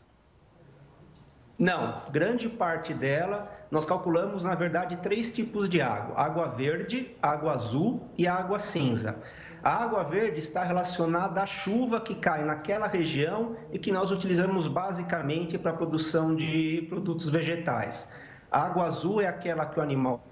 [1.59, 7.53] Não, grande parte dela, nós calculamos, na verdade, três tipos de água: água verde, água
[7.55, 9.16] azul e água cinza.
[9.62, 14.68] A água verde está relacionada à chuva que cai naquela região e que nós utilizamos
[14.68, 18.09] basicamente para a produção de produtos vegetais.
[18.51, 20.22] A água azul é aquela que o animal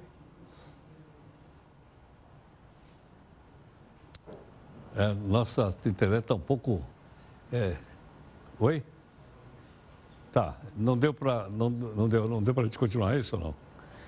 [4.96, 6.80] É, nossa internet está um pouco.
[7.52, 7.76] É...
[8.60, 8.82] Oi?
[10.32, 13.54] Tá, não deu para não, não deu, não deu para gente continuar isso ou não?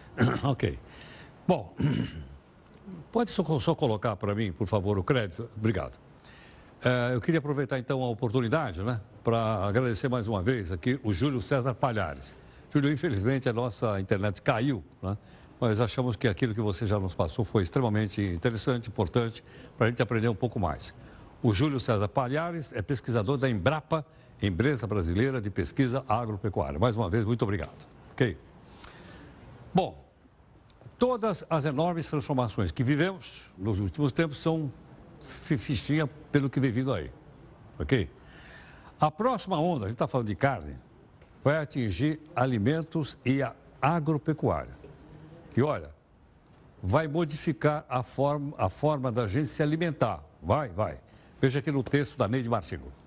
[0.51, 0.79] ok.
[1.47, 1.75] Bom,
[3.13, 5.49] pode só, só colocar para mim, por favor, o crédito?
[5.57, 5.93] Obrigado.
[6.85, 11.13] É, eu queria aproveitar então a oportunidade, né, para agradecer mais uma vez aqui o
[11.13, 12.37] Júlio César Palhares.
[12.71, 15.17] Júlio, infelizmente a nossa internet caiu, né?
[15.61, 19.43] Mas achamos que aquilo que você já nos passou foi extremamente interessante, importante,
[19.77, 20.95] para a gente aprender um pouco mais.
[21.43, 24.05] O Júlio César Palhares é pesquisador da Embrapa,
[24.43, 26.79] Empresa Brasileira de Pesquisa Agropecuária.
[26.79, 27.87] Mais uma vez, muito obrigado.
[28.13, 28.37] Ok?
[29.73, 30.05] Bom,
[30.99, 34.71] todas as enormes transformações que vivemos nos últimos tempos são
[35.21, 37.11] fichinha pelo que vem vindo aí.
[37.79, 38.11] Ok?
[38.99, 40.77] A próxima onda, a gente está falando de carne,
[41.45, 44.86] vai atingir alimentos e a agropecuária.
[45.57, 45.91] E olha,
[46.83, 50.23] vai modificar a forma, a forma da gente se alimentar.
[50.43, 50.99] Vai, vai.
[51.41, 53.07] Veja aqui no texto da Neide Martins.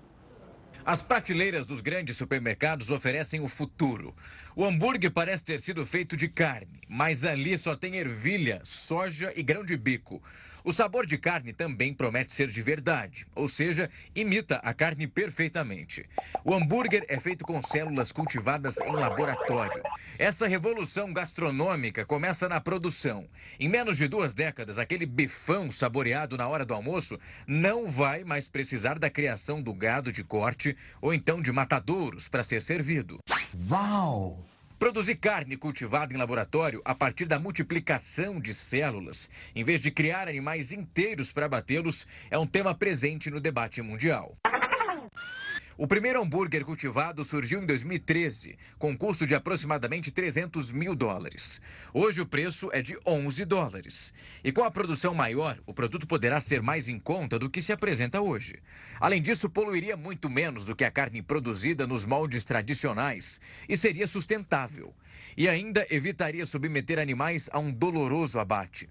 [0.84, 4.14] As prateleiras dos grandes supermercados oferecem o futuro.
[4.56, 9.42] O hambúrguer parece ter sido feito de carne, mas ali só tem ervilha, soja e
[9.42, 10.22] grão de bico.
[10.64, 16.04] O sabor de carne também promete ser de verdade, ou seja, imita a carne perfeitamente.
[16.44, 19.82] O hambúrguer é feito com células cultivadas em laboratório.
[20.18, 23.28] Essa revolução gastronômica começa na produção.
[23.58, 28.48] Em menos de duas décadas, aquele bifão saboreado na hora do almoço não vai mais
[28.48, 33.18] precisar da criação do gado de corte ou então de matadouros para ser servido.
[33.70, 34.49] Uau!
[34.80, 40.26] Produzir carne cultivada em laboratório a partir da multiplicação de células, em vez de criar
[40.26, 44.38] animais inteiros para batê-los, é um tema presente no debate mundial.
[45.82, 51.58] O primeiro hambúrguer cultivado surgiu em 2013, com custo de aproximadamente 300 mil dólares.
[51.94, 54.12] Hoje o preço é de 11 dólares.
[54.44, 57.72] E com a produção maior, o produto poderá ser mais em conta do que se
[57.72, 58.58] apresenta hoje.
[59.00, 64.06] Além disso, poluiria muito menos do que a carne produzida nos moldes tradicionais e seria
[64.06, 64.94] sustentável.
[65.34, 68.86] E ainda evitaria submeter animais a um doloroso abate.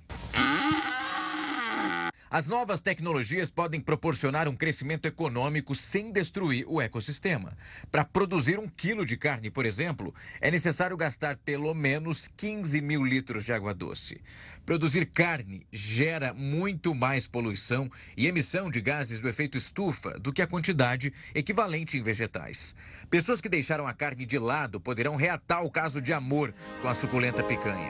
[2.31, 7.57] As novas tecnologias podem proporcionar um crescimento econômico sem destruir o ecossistema.
[7.91, 13.03] Para produzir um quilo de carne, por exemplo, é necessário gastar pelo menos 15 mil
[13.03, 14.21] litros de água doce.
[14.63, 20.43] Produzir carne gera muito mais poluição e emissão de gases do efeito estufa do que
[20.43, 22.75] a quantidade equivalente em vegetais.
[23.09, 26.53] Pessoas que deixaram a carne de lado poderão reatar o caso de amor
[26.83, 27.89] com a suculenta picanha.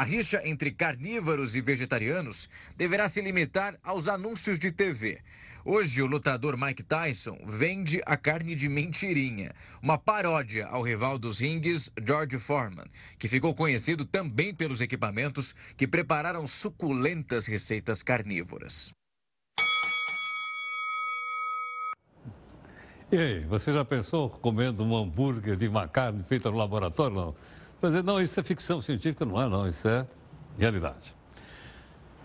[0.00, 5.20] A rixa entre carnívoros e vegetarianos deverá se limitar aos anúncios de TV.
[5.62, 11.40] Hoje, o lutador Mike Tyson vende a carne de mentirinha, uma paródia ao rival dos
[11.40, 12.86] rings George Foreman,
[13.18, 18.94] que ficou conhecido também pelos equipamentos que prepararam suculentas receitas carnívoras.
[23.12, 27.14] E aí, você já pensou comendo um hambúrguer de uma carne feita no laboratório?
[27.14, 27.59] Não.
[27.80, 30.06] Mas não, isso é ficção científica, não é não, isso é
[30.58, 31.14] realidade.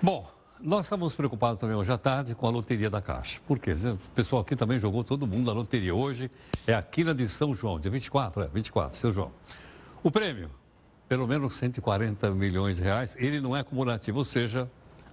[0.01, 0.29] Bom,
[0.59, 3.39] nós estamos preocupados também hoje à tarde com a loteria da Caixa.
[3.47, 3.71] Por quê?
[3.71, 5.95] O pessoal aqui também jogou todo mundo na loteria.
[5.95, 6.29] Hoje
[6.67, 9.31] é a quina de São João, dia 24, é, 24, São João.
[10.03, 10.51] O prêmio,
[11.07, 14.69] pelo menos 140 milhões de reais, ele não é cumulativo, ou seja,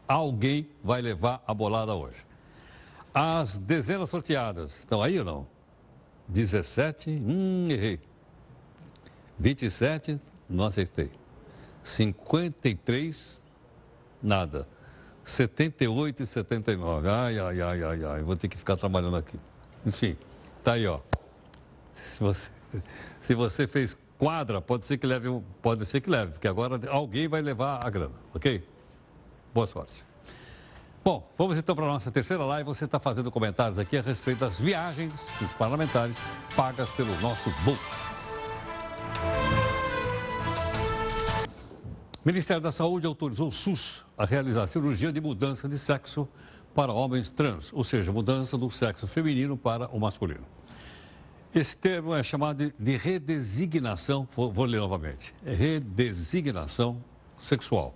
[0.08, 2.26] alguém vai levar a bolada hoje.
[3.14, 5.46] As dezenas sorteadas, estão aí ou não?
[6.28, 8.00] 17, hum, errei.
[9.38, 10.20] 27,
[10.52, 11.10] não acertei.
[11.82, 13.40] 53,
[14.22, 14.68] nada.
[15.24, 17.08] 78 e 79.
[17.08, 18.22] Ai, ai, ai, ai, ai.
[18.22, 19.38] Vou ter que ficar trabalhando aqui.
[19.84, 20.16] Enfim,
[20.62, 21.00] tá aí, ó.
[21.92, 22.50] Se você,
[23.20, 25.28] se você fez quadra, pode ser que leve,
[25.60, 28.66] pode ser que leve, porque agora alguém vai levar a grana, ok?
[29.52, 30.04] Boa sorte.
[31.04, 32.64] Bom, vamos então para a nossa terceira live.
[32.64, 36.16] Você está fazendo comentários aqui a respeito das viagens dos parlamentares
[36.54, 38.11] pagas pelo nosso bolso.
[42.24, 46.28] O Ministério da Saúde autorizou o SUS a realizar cirurgia de mudança de sexo
[46.72, 50.46] para homens trans, ou seja, mudança do sexo feminino para o masculino.
[51.52, 57.02] Esse termo é chamado de redesignação, vou, vou ler novamente, redesignação
[57.40, 57.92] sexual.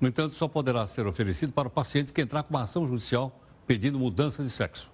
[0.00, 3.36] No entanto, só poderá ser oferecido para o paciente que entrar com uma ação judicial
[3.66, 4.88] pedindo mudança de sexo.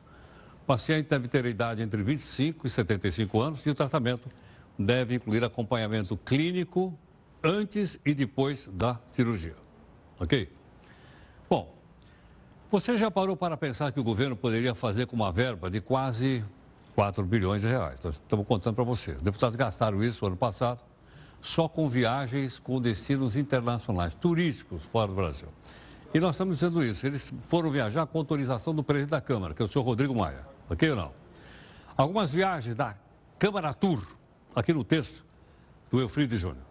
[0.63, 4.31] O paciente deve ter idade entre 25 e 75 anos e o tratamento
[4.79, 6.99] deve incluir acompanhamento clínico
[7.43, 9.57] antes e depois da cirurgia.
[10.19, 10.51] Ok?
[11.49, 11.75] Bom,
[12.71, 16.45] você já parou para pensar que o governo poderia fazer com uma verba de quase
[16.95, 18.01] 4 bilhões de reais?
[18.05, 19.17] Estamos contando para vocês.
[19.17, 20.83] Os deputados gastaram isso ano passado
[21.41, 25.49] só com viagens com destinos internacionais, turísticos fora do Brasil.
[26.13, 27.07] E nós estamos dizendo isso.
[27.07, 30.47] Eles foram viajar com autorização do presidente da Câmara, que é o senhor Rodrigo Maia.
[30.69, 31.13] Ok ou não?
[31.97, 32.95] Algumas viagens da
[33.39, 34.05] Câmara Tour,
[34.55, 35.25] aqui no texto,
[35.91, 36.70] do Eufride Júnior.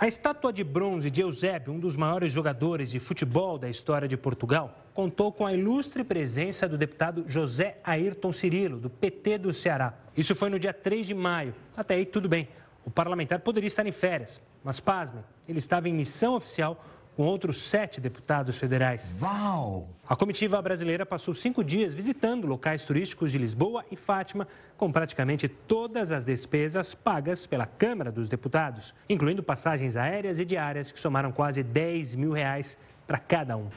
[0.00, 4.16] A estátua de bronze de Eusébio, um dos maiores jogadores de futebol da história de
[4.16, 9.92] Portugal, contou com a ilustre presença do deputado José Ayrton Cirilo, do PT do Ceará.
[10.16, 11.54] Isso foi no dia 3 de maio.
[11.76, 12.48] Até aí, tudo bem.
[12.82, 16.82] O parlamentar poderia estar em férias, mas pasmem, ele estava em missão oficial
[17.20, 19.14] com outros sete deputados federais.
[19.20, 19.90] Uau!
[20.08, 24.48] A comitiva brasileira passou cinco dias visitando locais turísticos de Lisboa e Fátima,
[24.78, 30.90] com praticamente todas as despesas pagas pela Câmara dos Deputados, incluindo passagens aéreas e diárias
[30.90, 33.68] que somaram quase 10 mil reais para cada um.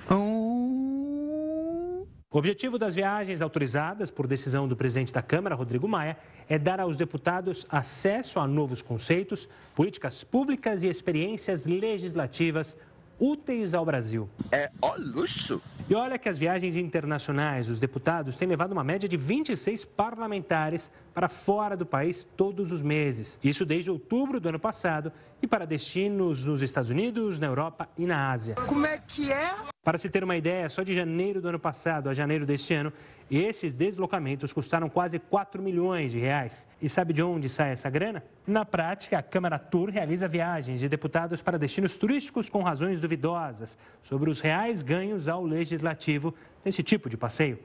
[2.31, 6.17] O objetivo das viagens autorizadas por decisão do presidente da Câmara, Rodrigo Maia,
[6.47, 12.77] é dar aos deputados acesso a novos conceitos, políticas públicas e experiências legislativas
[13.23, 14.29] úteis ao Brasil.
[14.51, 15.61] É ó luxo!
[15.89, 20.91] E olha que as viagens internacionais dos deputados têm levado uma média de 26 parlamentares
[21.13, 23.39] para fora do país todos os meses.
[23.41, 25.11] Isso desde outubro do ano passado
[25.41, 28.55] e para destinos nos Estados Unidos, na Europa e na Ásia.
[28.67, 29.51] Como é que é?
[29.83, 32.91] Para se ter uma ideia, só de janeiro do ano passado a janeiro deste ano,
[33.37, 36.67] esses deslocamentos custaram quase 4 milhões de reais.
[36.81, 38.23] E sabe de onde sai essa grana?
[38.45, 43.77] Na prática, a Câmara Tour realiza viagens de deputados para destinos turísticos com razões duvidosas
[44.01, 47.59] sobre os reais ganhos ao legislativo nesse tipo de passeio.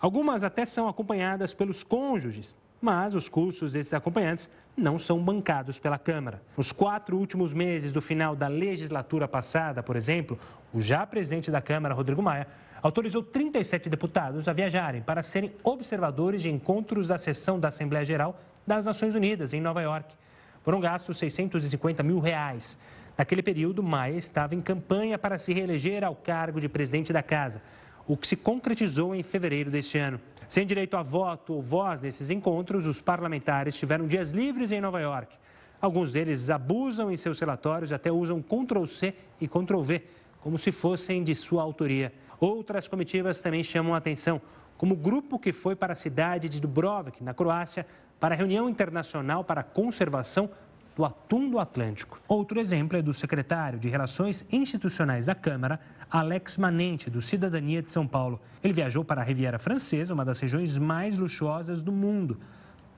[0.00, 5.98] Algumas até são acompanhadas pelos cônjuges, mas os custos desses acompanhantes não são bancados pela
[5.98, 6.42] Câmara.
[6.56, 10.38] Nos quatro últimos meses do final da legislatura passada, por exemplo,
[10.72, 12.46] o já presidente da Câmara, Rodrigo Maia,
[12.86, 18.40] autorizou 37 deputados a viajarem para serem observadores de encontros da sessão da Assembleia Geral
[18.64, 20.14] das Nações Unidas, em Nova York.
[20.62, 22.78] Foram gastos 650 mil reais.
[23.18, 27.60] Naquele período, Maia estava em campanha para se reeleger ao cargo de presidente da Casa,
[28.06, 30.20] o que se concretizou em fevereiro deste ano.
[30.48, 35.00] Sem direito a voto ou voz nesses encontros, os parlamentares tiveram dias livres em Nova
[35.00, 35.34] York.
[35.80, 40.02] Alguns deles abusam em seus relatórios e até usam Ctrl-C e Ctrl-V,
[40.40, 42.12] como se fossem de sua autoria.
[42.38, 44.40] Outras comitivas também chamam a atenção,
[44.76, 47.86] como o grupo que foi para a cidade de Dubrovnik, na Croácia,
[48.20, 50.50] para a reunião internacional para a conservação
[50.96, 52.18] do atum do Atlântico.
[52.26, 55.78] Outro exemplo é do secretário de Relações Institucionais da Câmara,
[56.10, 58.40] Alex Manente, do Cidadania de São Paulo.
[58.64, 62.40] Ele viajou para a Riviera Francesa, uma das regiões mais luxuosas do mundo.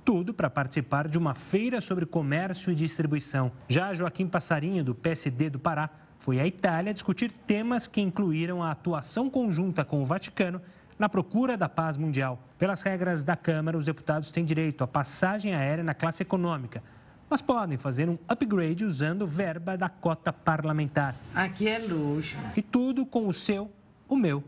[0.05, 3.51] Tudo para participar de uma feira sobre comércio e distribuição.
[3.69, 8.71] Já Joaquim Passarinho, do PSD do Pará, foi à Itália discutir temas que incluíram a
[8.71, 10.61] atuação conjunta com o Vaticano,
[10.99, 12.39] na procura da paz mundial.
[12.59, 16.83] Pelas regras da Câmara, os deputados têm direito à passagem aérea na classe econômica,
[17.31, 21.15] mas podem fazer um upgrade usando verba da cota parlamentar.
[21.35, 22.37] Aqui é luxo.
[22.57, 23.71] E tudo com o seu,
[24.09, 24.43] o meu,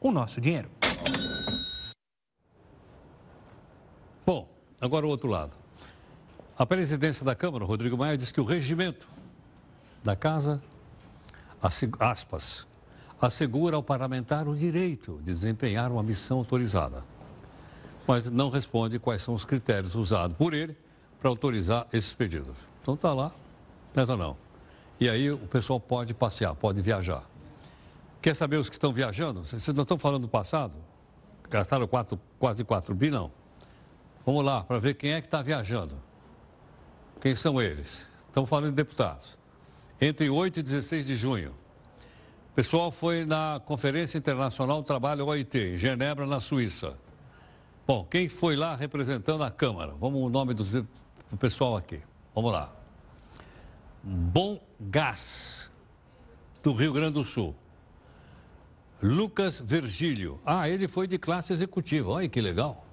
[0.00, 0.70] o nosso dinheiro.
[4.24, 4.48] Bom,
[4.80, 5.56] agora o outro lado.
[6.56, 9.08] A presidência da Câmara, Rodrigo Maia, diz que o regimento
[10.04, 10.62] da Casa,
[11.60, 12.66] aspas,
[13.20, 17.04] assegura ao parlamentar o direito de desempenhar uma missão autorizada,
[18.06, 20.76] mas não responde quais são os critérios usados por ele
[21.20, 22.56] para autorizar esses pedidos.
[22.80, 23.32] Então está lá,
[23.94, 24.36] mas não.
[25.00, 27.24] E aí o pessoal pode passear, pode viajar.
[28.20, 29.44] Quer saber os que estão viajando?
[29.44, 30.74] Vocês não estão falando do passado?
[31.48, 33.30] Gastaram quatro, quase 4 bi, não.
[34.26, 35.94] Vamos lá, para ver quem é que está viajando.
[37.20, 38.06] Quem são eles?
[38.26, 39.37] Estamos falando de deputados.
[40.00, 41.50] Entre 8 e 16 de junho,
[42.52, 46.96] o pessoal foi na Conferência Internacional do Trabalho OIT, em Genebra, na Suíça.
[47.84, 49.94] Bom, quem foi lá representando a Câmara?
[49.98, 52.00] Vamos o nome do, do pessoal aqui.
[52.32, 52.72] Vamos lá.
[54.02, 55.68] Bom Gás,
[56.62, 57.56] do Rio Grande do Sul.
[59.02, 60.40] Lucas Virgílio.
[60.44, 62.10] Ah, ele foi de classe executiva.
[62.10, 62.86] Olha que legal.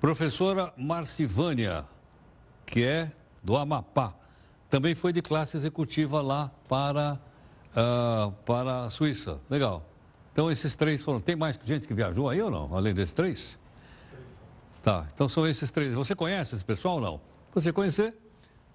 [0.00, 1.84] Professora Marcivânia,
[2.64, 3.10] que é
[3.42, 4.14] do Amapá,
[4.70, 7.18] também foi de classe executiva lá para,
[7.72, 9.38] uh, para a Suíça.
[9.48, 9.84] Legal.
[10.32, 11.20] Então, esses três foram.
[11.20, 13.58] Tem mais gente que viajou aí ou não, além desses três?
[14.82, 15.92] Tá, então são esses três.
[15.94, 17.20] Você conhece esse pessoal ou não?
[17.54, 18.14] Você conhecer,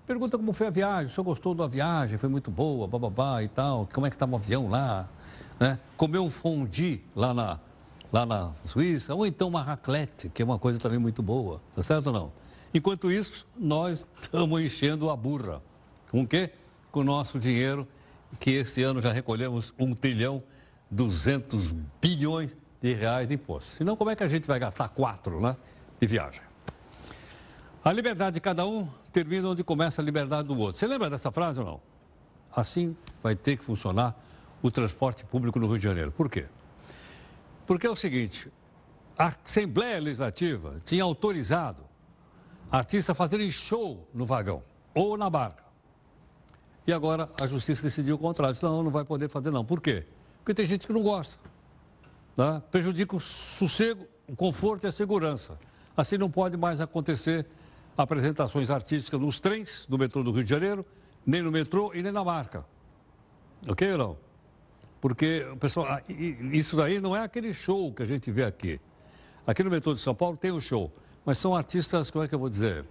[0.05, 1.11] pergunta como foi a viagem.
[1.11, 2.17] O senhor gostou da viagem?
[2.17, 3.87] Foi muito boa, bababá e tal.
[3.93, 5.07] Como é que estava o avião lá?
[5.59, 5.79] Né?
[5.95, 7.59] Comeu um fondue lá na,
[8.11, 11.81] lá na Suíça, ou então uma raclette, que é uma coisa também muito boa, tá
[11.81, 12.31] certo ou não?
[12.73, 15.61] Enquanto isso, nós estamos enchendo a burra.
[16.13, 16.51] Com o quê?
[16.91, 17.87] Com o nosso dinheiro,
[18.39, 20.43] que este ano já recolhemos 1 trilhão
[20.91, 23.73] 200 bilhões de reais de impostos.
[23.77, 25.57] Senão, como é que a gente vai gastar quatro, né,
[25.99, 26.43] de viagem?
[27.83, 30.77] A liberdade de cada um termina onde começa a liberdade do outro.
[30.77, 31.81] Você lembra dessa frase ou não?
[32.55, 34.15] Assim vai ter que funcionar
[34.61, 36.11] o transporte público no Rio de Janeiro.
[36.11, 36.45] Por quê?
[37.65, 38.51] Porque é o seguinte,
[39.17, 41.81] a Assembleia Legislativa tinha autorizado
[42.71, 44.61] artistas fazerem show no vagão
[44.93, 45.62] ou na barca.
[46.85, 48.53] E agora a justiça decidiu o contrário.
[48.53, 49.63] Disse, não, não vai poder fazer não.
[49.63, 50.05] Por quê?
[50.39, 51.39] Porque tem gente que não gosta.
[52.35, 52.61] Né?
[52.71, 55.57] Prejudica o sossego, o conforto e a segurança.
[55.95, 57.45] Assim não pode mais acontecer
[57.97, 60.85] apresentações artísticas nos trens do metrô do Rio de Janeiro,
[61.25, 62.65] nem no metrô e nem na barca.
[63.67, 64.17] Ok ou não?
[64.99, 68.79] Porque, pessoal, isso daí não é aquele show que a gente vê aqui.
[69.45, 70.91] Aqui no metrô de São Paulo tem um show,
[71.25, 72.85] mas são artistas, como é que eu vou dizer?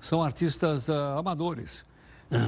[0.00, 1.84] São artistas uh, amadores.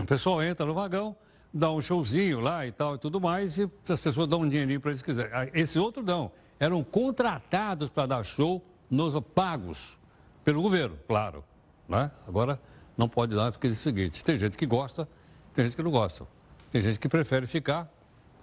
[0.02, 1.14] O pessoal entra no vagão,
[1.52, 4.80] dá um showzinho lá e tal e tudo mais, e as pessoas dão um dinheirinho
[4.80, 5.30] para eles quiserem.
[5.32, 6.32] Ah, Esses outros não.
[6.58, 9.98] Eram contratados para dar show, nos pagos
[10.44, 11.44] pelo governo, claro.
[11.88, 12.10] Né?
[12.26, 12.60] Agora
[12.96, 15.08] não pode dar, porque é o seguinte: tem gente que gosta,
[15.52, 16.26] tem gente que não gosta.
[16.70, 17.88] Tem gente que prefere ficar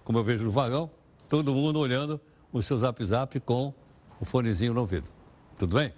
[0.04, 0.90] como eu vejo no vagão,
[1.30, 2.20] todo mundo olhando
[2.52, 3.74] o seu zap zap com
[4.20, 5.10] o fonezinho no ouvido.
[5.58, 5.94] Tudo bem?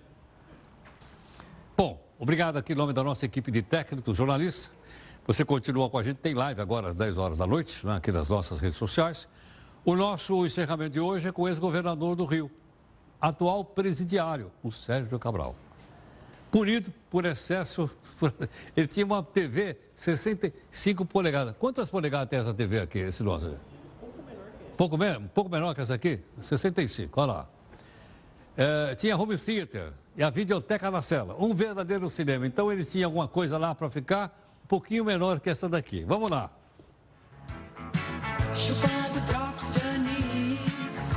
[1.76, 4.70] Bom, obrigado aqui em nome da nossa equipe de técnicos, jornalistas.
[5.26, 8.11] Você continua com a gente, tem live agora às 10 horas da noite, né, aqui
[8.11, 9.28] nas nossas redes sociais.
[9.86, 12.51] O nosso encerramento de hoje é com o ex-governador do Rio,
[13.21, 15.55] atual presidiário, o Sérgio Cabral.
[16.51, 17.89] Punido por excesso.
[18.76, 21.55] Ele tinha uma TV 65 polegadas.
[21.57, 23.55] Quantas polegadas tem essa TV aqui, esse nosso?
[24.76, 26.19] Pouco, menor, pouco menor que essa aqui?
[26.41, 27.49] 65, olha lá.
[28.57, 31.36] É, tinha home theater e a videoteca na cela.
[31.39, 32.45] Um verdadeiro cinema.
[32.45, 36.03] Então ele tinha alguma coisa lá para ficar um pouquinho menor que essa daqui.
[36.03, 36.49] Vamos lá.
[38.55, 41.11] Chupando drops de anis,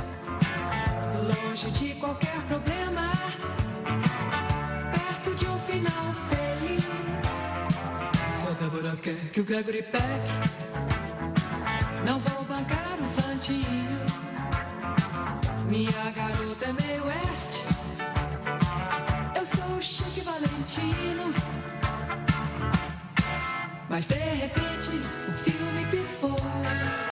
[1.23, 3.11] longe de qualquer problema,
[4.91, 6.83] perto de um final feliz.
[8.43, 10.76] Só Débora quer que o Gregory Peck
[23.97, 24.66] Mas de repente